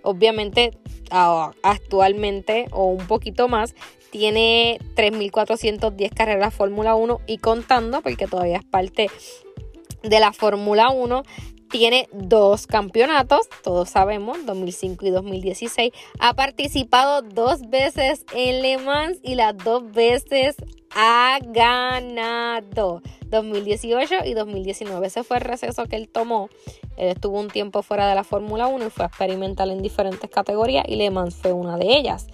Obviamente, 0.02 0.72
actualmente 1.11 2.66
o 2.72 2.87
un 2.87 3.06
poquito 3.06 3.48
más, 3.48 3.74
tiene 4.11 4.78
3.410 4.96 6.14
carreras 6.14 6.54
Fórmula 6.54 6.94
1 6.94 7.20
y 7.26 7.38
contando, 7.38 8.00
porque 8.00 8.26
todavía 8.26 8.59
es 8.59 8.64
parte 8.64 9.09
de 10.02 10.20
la 10.20 10.33
Fórmula 10.33 10.90
1 10.90 11.22
tiene 11.70 12.09
dos 12.12 12.66
campeonatos, 12.66 13.48
todos 13.62 13.88
sabemos, 13.88 14.44
2005 14.44 15.06
y 15.06 15.11
2016. 15.11 15.92
Ha 16.18 16.35
participado 16.35 17.22
dos 17.22 17.68
veces 17.70 18.24
en 18.35 18.62
Le 18.62 18.78
Mans 18.78 19.18
y 19.22 19.37
las 19.37 19.56
dos 19.56 19.90
veces 19.92 20.56
ha 20.94 21.38
ganado. 21.42 23.02
2018 23.28 24.24
y 24.24 24.35
2019. 24.35 25.06
Ese 25.06 25.22
fue 25.22 25.38
el 25.38 25.44
receso 25.44 25.87
que 25.87 25.96
él 25.96 26.09
tomó. 26.09 26.50
Él 26.96 27.09
estuvo 27.09 27.38
un 27.38 27.48
tiempo 27.48 27.83
fuera 27.83 28.09
de 28.09 28.14
la 28.14 28.24
Fórmula 28.24 28.66
1 28.66 28.87
y 28.87 28.90
fue 28.90 29.04
a 29.04 29.09
experimentar 29.09 29.68
en 29.68 29.80
diferentes 29.83 30.28
categorías 30.28 30.85
y 30.88 30.96
Le 30.96 31.11
Mans 31.11 31.37
fue 31.37 31.52
una 31.52 31.76
de 31.76 31.96
ellas. 31.96 32.26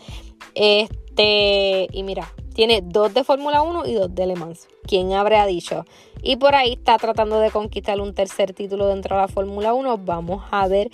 Este, 0.55 1.89
y 1.93 2.03
mira, 2.03 2.33
tiene 2.57 2.81
dos 2.83 3.13
de 3.13 3.23
Fórmula 3.23 3.61
1 3.61 3.85
y 3.85 3.93
dos 3.93 4.15
de 4.15 4.27
Le 4.27 4.35
Mans. 4.35 4.67
¿Quién 4.89 5.13
habría 5.13 5.45
dicho? 5.45 5.85
Y 6.23 6.37
por 6.37 6.55
ahí 6.55 6.73
está 6.73 6.97
tratando 6.97 7.39
de 7.39 7.51
conquistar 7.51 8.01
un 8.01 8.15
tercer 8.15 8.55
título 8.55 8.89
dentro 8.89 9.15
de 9.15 9.21
la 9.21 9.29
Fórmula 9.29 9.75
1. 9.75 9.99
Vamos 9.99 10.43
a 10.51 10.67
ver 10.67 10.89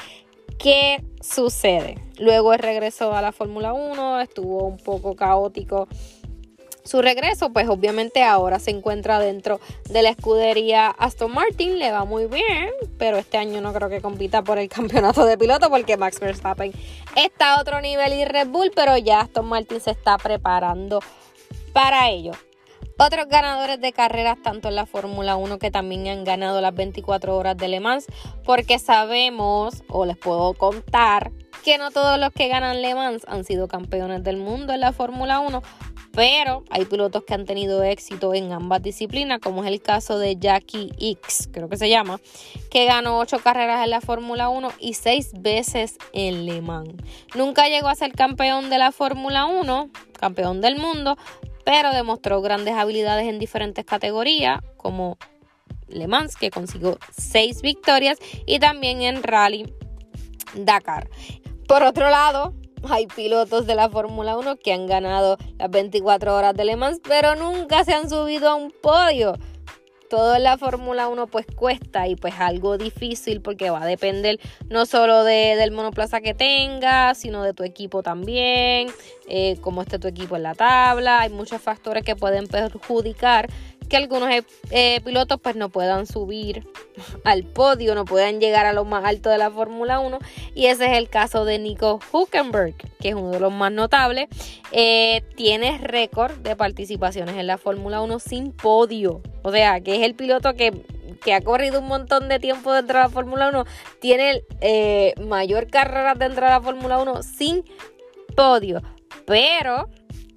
qué 0.59 1.05
sucede. 1.21 2.03
Luego 2.19 2.53
regresó 2.57 3.15
a 3.15 3.23
la 3.23 3.31
Fórmula 3.31 3.75
1, 3.75 4.23
estuvo 4.23 4.65
un 4.65 4.77
poco 4.77 5.15
caótico 5.15 5.87
su 6.85 7.01
regreso, 7.01 7.53
pues 7.53 7.69
obviamente 7.69 8.25
ahora 8.25 8.59
se 8.59 8.73
encuentra 8.73 9.21
dentro 9.21 9.61
de 9.89 10.03
la 10.03 10.09
escudería 10.09 10.89
Aston 10.89 11.33
Martin, 11.33 11.79
le 11.79 11.93
va 11.93 12.05
muy 12.05 12.27
bien, 12.27 12.71
pero 12.99 13.19
este 13.19 13.39
año 13.39 13.61
no 13.61 13.73
creo 13.73 13.89
que 13.89 14.01
compita 14.01 14.43
por 14.43 14.59
el 14.59 14.69
campeonato 14.69 15.25
de 15.25 15.39
piloto 15.39 15.71
porque 15.71 15.97
Max 15.97 16.19
Verstappen 16.19 16.73
está 17.15 17.55
a 17.55 17.61
otro 17.61 17.81
nivel 17.81 18.15
y 18.15 18.25
Red 18.25 18.49
Bull, 18.49 18.73
pero 18.75 18.97
ya 18.97 19.21
Aston 19.21 19.47
Martin 19.47 19.79
se 19.79 19.93
está 19.93 20.19
preparando 20.19 20.99
para 21.73 22.11
ello. 22.11 22.33
Otros 22.99 23.27
ganadores 23.29 23.81
de 23.81 23.93
carreras, 23.93 24.39
tanto 24.43 24.69
en 24.69 24.77
la 24.77 24.87
Fórmula 24.87 25.37
1 25.37 25.59
que 25.59 25.71
también 25.71 26.07
han 26.09 26.25
ganado 26.25 26.61
las 26.61 26.75
24 26.75 27.37
horas 27.37 27.57
de 27.57 27.69
Le 27.69 27.81
Mans, 27.81 28.07
porque 28.45 28.79
sabemos, 28.79 29.83
o 29.89 30.05
les 30.05 30.17
puedo 30.17 30.55
contar, 30.55 31.33
que 31.65 31.79
no 31.79 31.91
todos 31.91 32.19
los 32.19 32.33
que 32.33 32.49
ganan 32.49 32.83
Le 32.83 32.95
Mans 32.95 33.25
han 33.27 33.45
sido 33.45 33.67
campeones 33.67 34.23
del 34.23 34.37
mundo 34.37 34.73
en 34.73 34.81
la 34.81 34.93
Fórmula 34.93 35.41
1, 35.41 35.63
pero 36.13 36.63
hay 36.71 36.85
pilotos 36.85 37.25
que 37.25 37.35
han 37.35 37.47
tenido 37.47 37.83
éxito 37.83 38.35
en 38.35 38.53
ambas 38.53 38.83
disciplinas, 38.83 39.41
como 39.41 39.65
es 39.65 39.71
el 39.71 39.81
caso 39.81 40.19
de 40.19 40.37
Jackie 40.37 40.93
X, 40.99 41.49
creo 41.51 41.69
que 41.69 41.79
se 41.79 41.89
llama, 41.89 42.21
que 42.71 42.85
ganó 42.85 43.19
ocho 43.19 43.39
carreras 43.39 43.83
en 43.83 43.91
la 43.91 44.01
Fórmula 44.01 44.49
1 44.49 44.71
y 44.79 44.95
seis 44.95 45.31
veces 45.35 45.97
en 46.13 46.47
Le 46.47 46.61
Mans. 46.61 46.95
Nunca 47.35 47.69
llegó 47.69 47.89
a 47.89 47.95
ser 47.95 48.13
campeón 48.13 48.69
de 48.69 48.79
la 48.79 48.93
Fórmula 48.93 49.47
1, 49.47 49.91
campeón 50.19 50.61
del 50.61 50.77
mundo, 50.77 51.17
pero 51.65 51.93
demostró 51.93 52.41
grandes 52.41 52.75
habilidades 52.75 53.27
en 53.27 53.39
diferentes 53.39 53.85
categorías, 53.85 54.61
como 54.77 55.19
Le 55.89 56.07
Mans, 56.09 56.37
que 56.37 56.51
consiguió 56.51 56.99
seis 57.17 57.63
victorias, 57.63 58.19
y 58.47 58.59
también 58.59 59.03
en 59.03 59.23
Rally 59.23 59.73
Dakar. 60.55 61.09
Por 61.69 61.83
otro 61.83 62.11
lado, 62.11 62.55
hay 62.89 63.07
pilotos 63.07 63.67
de 63.67 63.75
la 63.75 63.89
Fórmula 63.89 64.37
1 64.37 64.57
que 64.57 64.73
han 64.73 64.87
ganado 64.87 65.37
las 65.59 65.71
24 65.71 66.35
horas 66.35 66.55
de 66.55 66.65
Le 66.65 66.77
Mans, 66.77 67.01
pero 67.07 67.37
nunca 67.37 67.85
se 67.85 67.95
han 67.95 68.09
subido 68.11 68.49
a 68.49 68.55
un 68.55 68.73
podio. 68.83 69.35
Todo 70.13 70.37
en 70.37 70.43
la 70.43 70.59
Fórmula 70.59 71.09
1 71.09 71.27
pues 71.29 71.47
cuesta 71.57 72.07
y 72.07 72.17
pues 72.17 72.35
algo 72.39 72.77
difícil 72.77 73.41
porque 73.41 73.71
va 73.71 73.81
a 73.81 73.87
depender 73.87 74.39
no 74.69 74.85
solo 74.85 75.25
de, 75.25 75.57
del 75.57 75.71
monoplaza 75.71 76.21
que 76.21 76.35
tengas, 76.35 77.17
sino 77.17 77.43
de 77.43 77.55
tu 77.55 77.63
equipo 77.63 78.03
también, 78.03 78.91
eh, 79.27 79.57
cómo 79.63 79.81
esté 79.81 79.99
tu 79.99 80.09
equipo 80.09 80.37
en 80.37 80.43
la 80.43 80.55
tabla. 80.55 81.21
Hay 81.21 81.31
muchos 81.31 81.63
factores 81.63 82.05
que 82.05 82.15
pueden 82.15 82.47
perjudicar 82.47 83.49
que 83.93 83.99
algunos 83.99 84.31
eh, 84.31 84.43
eh, 84.71 85.03
pilotos 85.05 85.39
pues 85.39 85.55
no 85.55 85.69
puedan 85.69 86.07
subir 86.07 86.67
al 87.25 87.45
podio, 87.45 87.95
no 87.95 88.07
puedan 88.07 88.41
llegar 88.41 88.65
a 88.65 88.73
lo 88.73 88.87
más 88.87 89.05
alto 89.05 89.29
de 89.29 89.37
la 89.37 89.51
Fórmula 89.51 90.01
1 90.01 90.19
y 90.55 90.69
ese 90.69 90.87
es 90.87 90.97
el 90.97 91.11
caso 91.11 91.45
de 91.45 91.59
Nico 91.59 92.01
Huckenberg, 92.11 92.75
que 93.01 93.11
es 93.11 93.15
uno 93.15 93.33
de 93.33 93.41
los 93.41 93.53
más 93.53 93.71
notables. 93.71 94.31
Eh, 94.71 95.23
tiene 95.37 95.77
récord 95.77 96.33
de 96.39 96.57
participaciones 96.57 97.37
en 97.37 97.47
la 97.47 97.59
Fórmula 97.59 98.01
1 98.01 98.19
sin 98.19 98.53
podio, 98.53 99.21
o 99.43 99.53
sea, 99.53 99.79
que 99.83 99.97
es 99.97 100.03
el 100.03 100.15
piloto 100.15 100.55
que 100.55 100.73
que 101.23 101.35
ha 101.35 101.43
corrido 101.43 101.79
un 101.79 101.87
montón 101.87 102.29
de 102.29 102.41
tiempo 102.41 102.73
dentro 102.73 102.99
de 102.99 103.05
la 103.05 103.11
Fórmula 103.11 103.51
1, 103.51 103.65
tiene 104.01 104.43
mayor 105.25 105.69
carrera 105.69 106.15
dentro 106.15 106.47
de 106.47 106.51
la 106.51 106.61
Fórmula 106.61 106.99
1 106.99 107.23
sin 107.23 107.63
podio. 108.35 108.83
Pero 109.25 109.89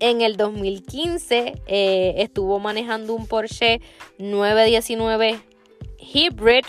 en 0.09 0.21
el 0.21 0.37
2015 0.37 1.63
eh, 1.65 2.13
estuvo 2.17 2.59
manejando 2.59 3.15
un 3.15 3.25
Porsche 3.25 3.81
919 4.19 5.39
Hybrid 5.97 6.65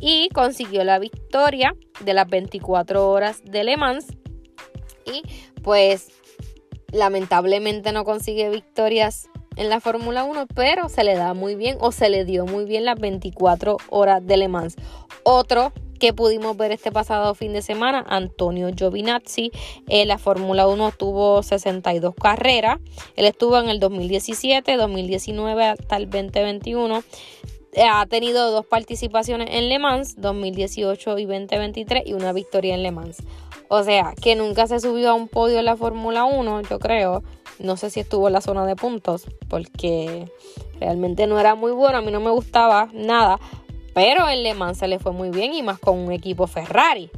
y 0.00 0.28
consiguió 0.30 0.82
la 0.82 0.98
victoria 0.98 1.76
de 2.00 2.14
las 2.14 2.28
24 2.28 3.08
horas 3.08 3.42
de 3.44 3.62
Le 3.62 3.76
Mans. 3.76 4.08
Y 5.06 5.22
pues 5.62 6.08
lamentablemente 6.90 7.92
no 7.92 8.02
consigue 8.04 8.50
victorias 8.50 9.28
en 9.54 9.68
la 9.68 9.78
Fórmula 9.78 10.24
1, 10.24 10.48
pero 10.52 10.88
se 10.88 11.04
le 11.04 11.14
da 11.14 11.32
muy 11.32 11.54
bien 11.54 11.76
o 11.78 11.92
se 11.92 12.08
le 12.08 12.24
dio 12.24 12.44
muy 12.44 12.64
bien 12.64 12.84
las 12.84 12.98
24 12.98 13.76
horas 13.90 14.26
de 14.26 14.36
Le 14.36 14.48
Mans. 14.48 14.74
Otro 15.22 15.72
que 15.98 16.12
pudimos 16.12 16.56
ver 16.56 16.72
este 16.72 16.92
pasado 16.92 17.34
fin 17.34 17.52
de 17.52 17.62
semana, 17.62 18.04
Antonio 18.08 18.70
Giovinazzi. 18.74 19.50
En 19.88 20.08
la 20.08 20.18
Fórmula 20.18 20.66
1 20.66 20.92
tuvo 20.92 21.42
62 21.42 22.14
carreras. 22.14 22.78
Él 23.16 23.26
estuvo 23.26 23.58
en 23.58 23.68
el 23.68 23.80
2017, 23.80 24.76
2019 24.76 25.64
hasta 25.64 25.96
el 25.96 26.10
2021 26.10 27.02
ha 27.82 28.06
tenido 28.06 28.50
dos 28.50 28.66
participaciones 28.66 29.48
en 29.50 29.68
Le 29.68 29.78
Mans, 29.78 30.14
2018 30.20 31.18
y 31.18 31.24
2023, 31.24 32.04
y 32.06 32.12
una 32.12 32.32
victoria 32.32 32.74
en 32.74 32.82
Le 32.82 32.92
Mans. 32.92 33.18
O 33.68 33.82
sea, 33.82 34.14
que 34.20 34.36
nunca 34.36 34.66
se 34.66 34.80
subió 34.80 35.10
a 35.10 35.14
un 35.14 35.28
podio 35.28 35.58
en 35.58 35.64
la 35.64 35.76
Fórmula 35.76 36.24
1, 36.24 36.62
yo 36.62 36.78
creo. 36.78 37.22
No 37.58 37.76
sé 37.76 37.90
si 37.90 38.00
estuvo 38.00 38.26
en 38.28 38.34
la 38.34 38.40
zona 38.40 38.66
de 38.66 38.76
puntos, 38.76 39.26
porque 39.48 40.30
realmente 40.80 41.26
no 41.26 41.38
era 41.40 41.54
muy 41.54 41.72
bueno, 41.72 41.98
a 41.98 42.02
mí 42.02 42.10
no 42.10 42.20
me 42.20 42.30
gustaba 42.30 42.88
nada. 42.92 43.40
Pero 43.94 44.28
en 44.28 44.42
Le 44.42 44.54
Mans 44.54 44.78
se 44.78 44.88
le 44.88 44.98
fue 44.98 45.12
muy 45.12 45.30
bien 45.30 45.54
y 45.54 45.62
más 45.62 45.78
con 45.78 45.98
un 45.98 46.12
equipo 46.12 46.46
Ferrari. 46.46 47.10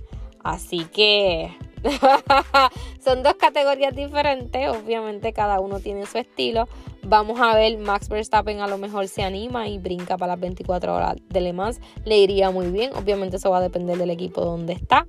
Así 0.44 0.84
que 0.84 1.50
son 3.04 3.22
dos 3.22 3.34
categorías 3.34 3.96
diferentes. 3.96 4.68
Obviamente 4.68 5.32
cada 5.32 5.58
uno 5.58 5.80
tiene 5.80 6.06
su 6.06 6.18
estilo. 6.18 6.68
Vamos 7.02 7.40
a 7.40 7.54
ver, 7.54 7.78
Max 7.78 8.08
Verstappen 8.08 8.60
a 8.60 8.66
lo 8.66 8.78
mejor 8.78 9.08
se 9.08 9.22
anima 9.22 9.68
y 9.68 9.78
brinca 9.78 10.18
para 10.18 10.32
las 10.32 10.40
24 10.40 10.94
horas 10.94 11.16
de 11.28 11.40
Le 11.40 11.52
Mans. 11.52 11.80
Le 12.04 12.18
iría 12.18 12.50
muy 12.50 12.66
bien. 12.66 12.92
Obviamente 12.94 13.36
eso 13.38 13.50
va 13.50 13.58
a 13.58 13.62
depender 13.62 13.96
del 13.96 14.10
equipo 14.10 14.42
donde 14.42 14.74
está. 14.74 15.06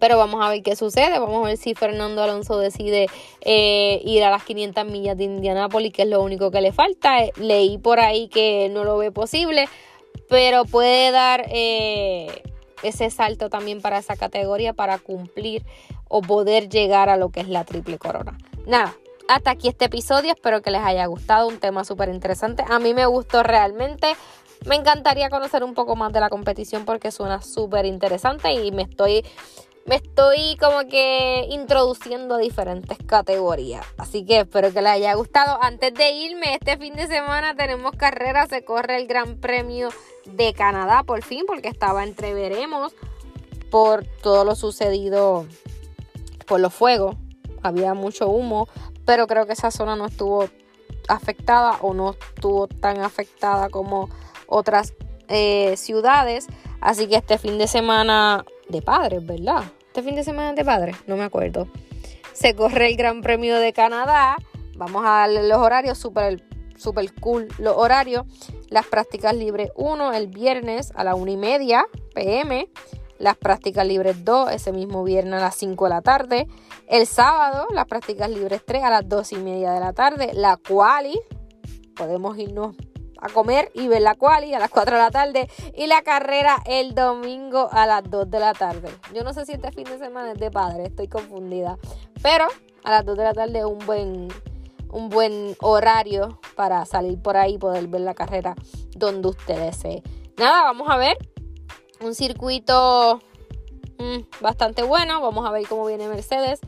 Pero 0.00 0.18
vamos 0.18 0.44
a 0.44 0.48
ver 0.48 0.62
qué 0.62 0.76
sucede. 0.76 1.18
Vamos 1.18 1.44
a 1.44 1.48
ver 1.48 1.56
si 1.58 1.74
Fernando 1.74 2.22
Alonso 2.22 2.58
decide 2.58 3.06
eh, 3.42 4.00
ir 4.04 4.24
a 4.24 4.30
las 4.30 4.44
500 4.44 4.84
millas 4.86 5.16
de 5.16 5.24
Indianápolis, 5.24 5.92
que 5.92 6.02
es 6.02 6.08
lo 6.08 6.22
único 6.22 6.50
que 6.50 6.60
le 6.60 6.72
falta. 6.72 7.22
Eh, 7.22 7.32
leí 7.36 7.78
por 7.78 8.00
ahí 8.00 8.28
que 8.28 8.68
no 8.70 8.84
lo 8.84 8.98
ve 8.98 9.12
posible 9.12 9.68
pero 10.28 10.64
puede 10.64 11.10
dar 11.10 11.44
eh, 11.48 12.42
ese 12.82 13.10
salto 13.10 13.50
también 13.50 13.80
para 13.80 13.98
esa 13.98 14.16
categoría 14.16 14.72
para 14.72 14.98
cumplir 14.98 15.64
o 16.08 16.20
poder 16.22 16.68
llegar 16.68 17.08
a 17.08 17.16
lo 17.16 17.30
que 17.30 17.40
es 17.40 17.48
la 17.48 17.64
triple 17.64 17.98
corona. 17.98 18.38
Nada, 18.66 18.94
hasta 19.28 19.50
aquí 19.50 19.68
este 19.68 19.86
episodio, 19.86 20.32
espero 20.32 20.62
que 20.62 20.70
les 20.70 20.82
haya 20.82 21.06
gustado, 21.06 21.48
un 21.48 21.58
tema 21.58 21.84
súper 21.84 22.08
interesante. 22.08 22.64
A 22.68 22.78
mí 22.78 22.94
me 22.94 23.06
gustó 23.06 23.42
realmente. 23.42 24.14
Me 24.66 24.76
encantaría 24.76 25.28
conocer 25.28 25.64
un 25.64 25.74
poco 25.74 25.96
más 25.96 26.12
de 26.12 26.20
la 26.20 26.30
competición 26.30 26.84
porque 26.84 27.10
suena 27.10 27.42
súper 27.42 27.84
interesante 27.84 28.52
y 28.52 28.72
me 28.72 28.82
estoy 28.82 29.24
me 29.86 29.96
estoy 29.96 30.56
como 30.58 30.88
que 30.88 31.46
introduciendo 31.50 32.36
a 32.36 32.38
diferentes 32.38 32.96
categorías. 33.06 33.84
Así 33.98 34.24
que 34.24 34.40
espero 34.40 34.72
que 34.72 34.80
les 34.80 34.92
haya 34.92 35.14
gustado. 35.14 35.58
Antes 35.62 35.92
de 35.94 36.10
irme, 36.10 36.54
este 36.54 36.78
fin 36.78 36.94
de 36.94 37.06
semana 37.06 37.54
tenemos 37.54 37.92
carrera, 37.92 38.46
se 38.46 38.64
corre 38.64 38.96
el 38.96 39.06
Gran 39.06 39.36
Premio 39.36 39.90
de 40.24 40.54
Canadá 40.54 41.02
por 41.02 41.22
fin, 41.22 41.44
porque 41.46 41.68
estaba 41.68 42.04
entreveremos 42.04 42.94
por 43.70 44.04
todo 44.22 44.44
lo 44.44 44.54
sucedido 44.54 45.46
por 46.46 46.60
los 46.60 46.72
fuegos. 46.72 47.16
Había 47.62 47.94
mucho 47.94 48.28
humo, 48.28 48.68
pero 49.04 49.26
creo 49.26 49.46
que 49.46 49.52
esa 49.52 49.70
zona 49.70 49.96
no 49.96 50.06
estuvo 50.06 50.48
afectada 51.08 51.78
o 51.82 51.92
no 51.92 52.12
estuvo 52.12 52.68
tan 52.68 53.00
afectada 53.00 53.68
como 53.68 54.08
otras 54.46 54.94
eh, 55.28 55.76
ciudades. 55.76 56.46
Así 56.80 57.06
que 57.06 57.16
este 57.16 57.36
fin 57.38 57.58
de 57.58 57.66
semana 57.66 58.44
de 58.68 58.82
padres, 58.82 59.24
¿verdad? 59.24 59.64
Este 59.94 60.02
fin 60.02 60.16
de 60.16 60.24
semana 60.24 60.54
de 60.54 60.64
padres, 60.64 60.96
no 61.06 61.16
me 61.16 61.22
acuerdo. 61.22 61.68
Se 62.32 62.56
corre 62.56 62.88
el 62.88 62.96
Gran 62.96 63.22
Premio 63.22 63.60
de 63.60 63.72
Canadá. 63.72 64.34
Vamos 64.74 65.04
a 65.06 65.10
darle 65.20 65.46
los 65.46 65.58
horarios, 65.58 65.98
super, 65.98 66.42
super 66.76 67.14
cool 67.20 67.46
los 67.60 67.76
horarios. 67.76 68.24
Las 68.70 68.86
prácticas 68.86 69.36
libres 69.36 69.70
1 69.76 70.12
el 70.14 70.26
viernes 70.26 70.92
a 70.96 71.04
la 71.04 71.14
1 71.14 71.30
y 71.30 71.36
media 71.36 71.86
pm. 72.12 72.68
Las 73.20 73.36
prácticas 73.36 73.86
libres 73.86 74.24
2 74.24 74.50
ese 74.50 74.72
mismo 74.72 75.04
viernes 75.04 75.34
a 75.34 75.44
las 75.44 75.54
5 75.54 75.84
de 75.84 75.90
la 75.90 76.02
tarde. 76.02 76.48
El 76.88 77.06
sábado, 77.06 77.68
las 77.70 77.86
prácticas 77.86 78.28
libres 78.28 78.62
3 78.66 78.82
a 78.82 78.90
las 78.90 79.08
2 79.08 79.30
y 79.30 79.36
media 79.36 79.74
de 79.74 79.78
la 79.78 79.92
tarde. 79.92 80.32
La 80.34 80.56
quali, 80.56 81.16
podemos 81.94 82.36
irnos 82.36 82.74
a 83.24 83.30
comer 83.30 83.70
y 83.74 83.88
ver 83.88 84.02
la 84.02 84.14
quali 84.14 84.52
a 84.52 84.58
las 84.58 84.70
4 84.70 84.96
de 84.96 85.02
la 85.02 85.10
tarde 85.10 85.48
y 85.74 85.86
la 85.86 86.02
carrera 86.02 86.58
el 86.66 86.94
domingo 86.94 87.68
a 87.72 87.86
las 87.86 88.02
2 88.08 88.30
de 88.30 88.38
la 88.38 88.52
tarde. 88.52 88.90
Yo 89.14 89.24
no 89.24 89.32
sé 89.32 89.46
si 89.46 89.52
este 89.52 89.72
fin 89.72 89.84
de 89.84 89.98
semana 89.98 90.32
es 90.32 90.38
de 90.38 90.50
padre, 90.50 90.84
estoy 90.84 91.08
confundida, 91.08 91.78
pero 92.22 92.46
a 92.84 92.90
las 92.90 93.06
2 93.06 93.16
de 93.16 93.24
la 93.24 93.32
tarde 93.32 93.60
es 93.60 93.64
un 93.64 93.78
buen 93.86 94.28
un 94.92 95.08
buen 95.08 95.56
horario 95.60 96.38
para 96.54 96.84
salir 96.84 97.20
por 97.20 97.36
ahí 97.36 97.54
y 97.54 97.58
poder 97.58 97.88
ver 97.88 98.02
la 98.02 98.14
carrera 98.14 98.54
donde 98.94 99.28
usted 99.28 99.58
desee. 99.58 100.02
Nada, 100.36 100.62
vamos 100.62 100.88
a 100.88 100.96
ver 100.96 101.16
un 102.00 102.14
circuito 102.14 103.20
mm, 103.98 104.40
bastante 104.40 104.82
bueno. 104.82 105.20
Vamos 105.20 105.46
a 105.48 105.50
ver 105.50 105.66
cómo 105.66 105.86
viene 105.86 106.06
Mercedes. 106.08 106.60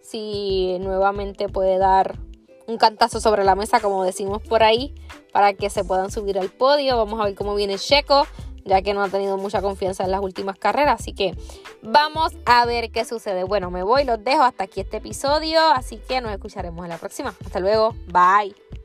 Si 0.00 0.78
nuevamente 0.78 1.48
puede 1.48 1.78
dar 1.78 2.18
un 2.66 2.78
cantazo 2.78 3.20
sobre 3.20 3.44
la 3.44 3.54
mesa, 3.54 3.80
como 3.80 4.04
decimos 4.04 4.42
por 4.42 4.62
ahí, 4.62 4.94
para 5.32 5.54
que 5.54 5.70
se 5.70 5.84
puedan 5.84 6.10
subir 6.10 6.38
al 6.38 6.48
podio. 6.48 6.96
Vamos 6.96 7.20
a 7.20 7.24
ver 7.24 7.34
cómo 7.34 7.54
viene 7.54 7.78
Checo, 7.78 8.26
ya 8.64 8.82
que 8.82 8.94
no 8.94 9.02
ha 9.02 9.08
tenido 9.08 9.36
mucha 9.38 9.60
confianza 9.62 10.04
en 10.04 10.10
las 10.10 10.20
últimas 10.20 10.58
carreras. 10.58 11.00
Así 11.00 11.12
que 11.12 11.36
vamos 11.82 12.32
a 12.44 12.64
ver 12.66 12.90
qué 12.90 13.04
sucede. 13.04 13.44
Bueno, 13.44 13.70
me 13.70 13.82
voy, 13.82 14.04
los 14.04 14.22
dejo 14.22 14.42
hasta 14.42 14.64
aquí 14.64 14.80
este 14.80 14.98
episodio, 14.98 15.60
así 15.60 15.96
que 15.96 16.20
nos 16.20 16.32
escucharemos 16.32 16.84
en 16.84 16.90
la 16.90 16.98
próxima. 16.98 17.34
Hasta 17.44 17.60
luego, 17.60 17.94
bye. 18.08 18.81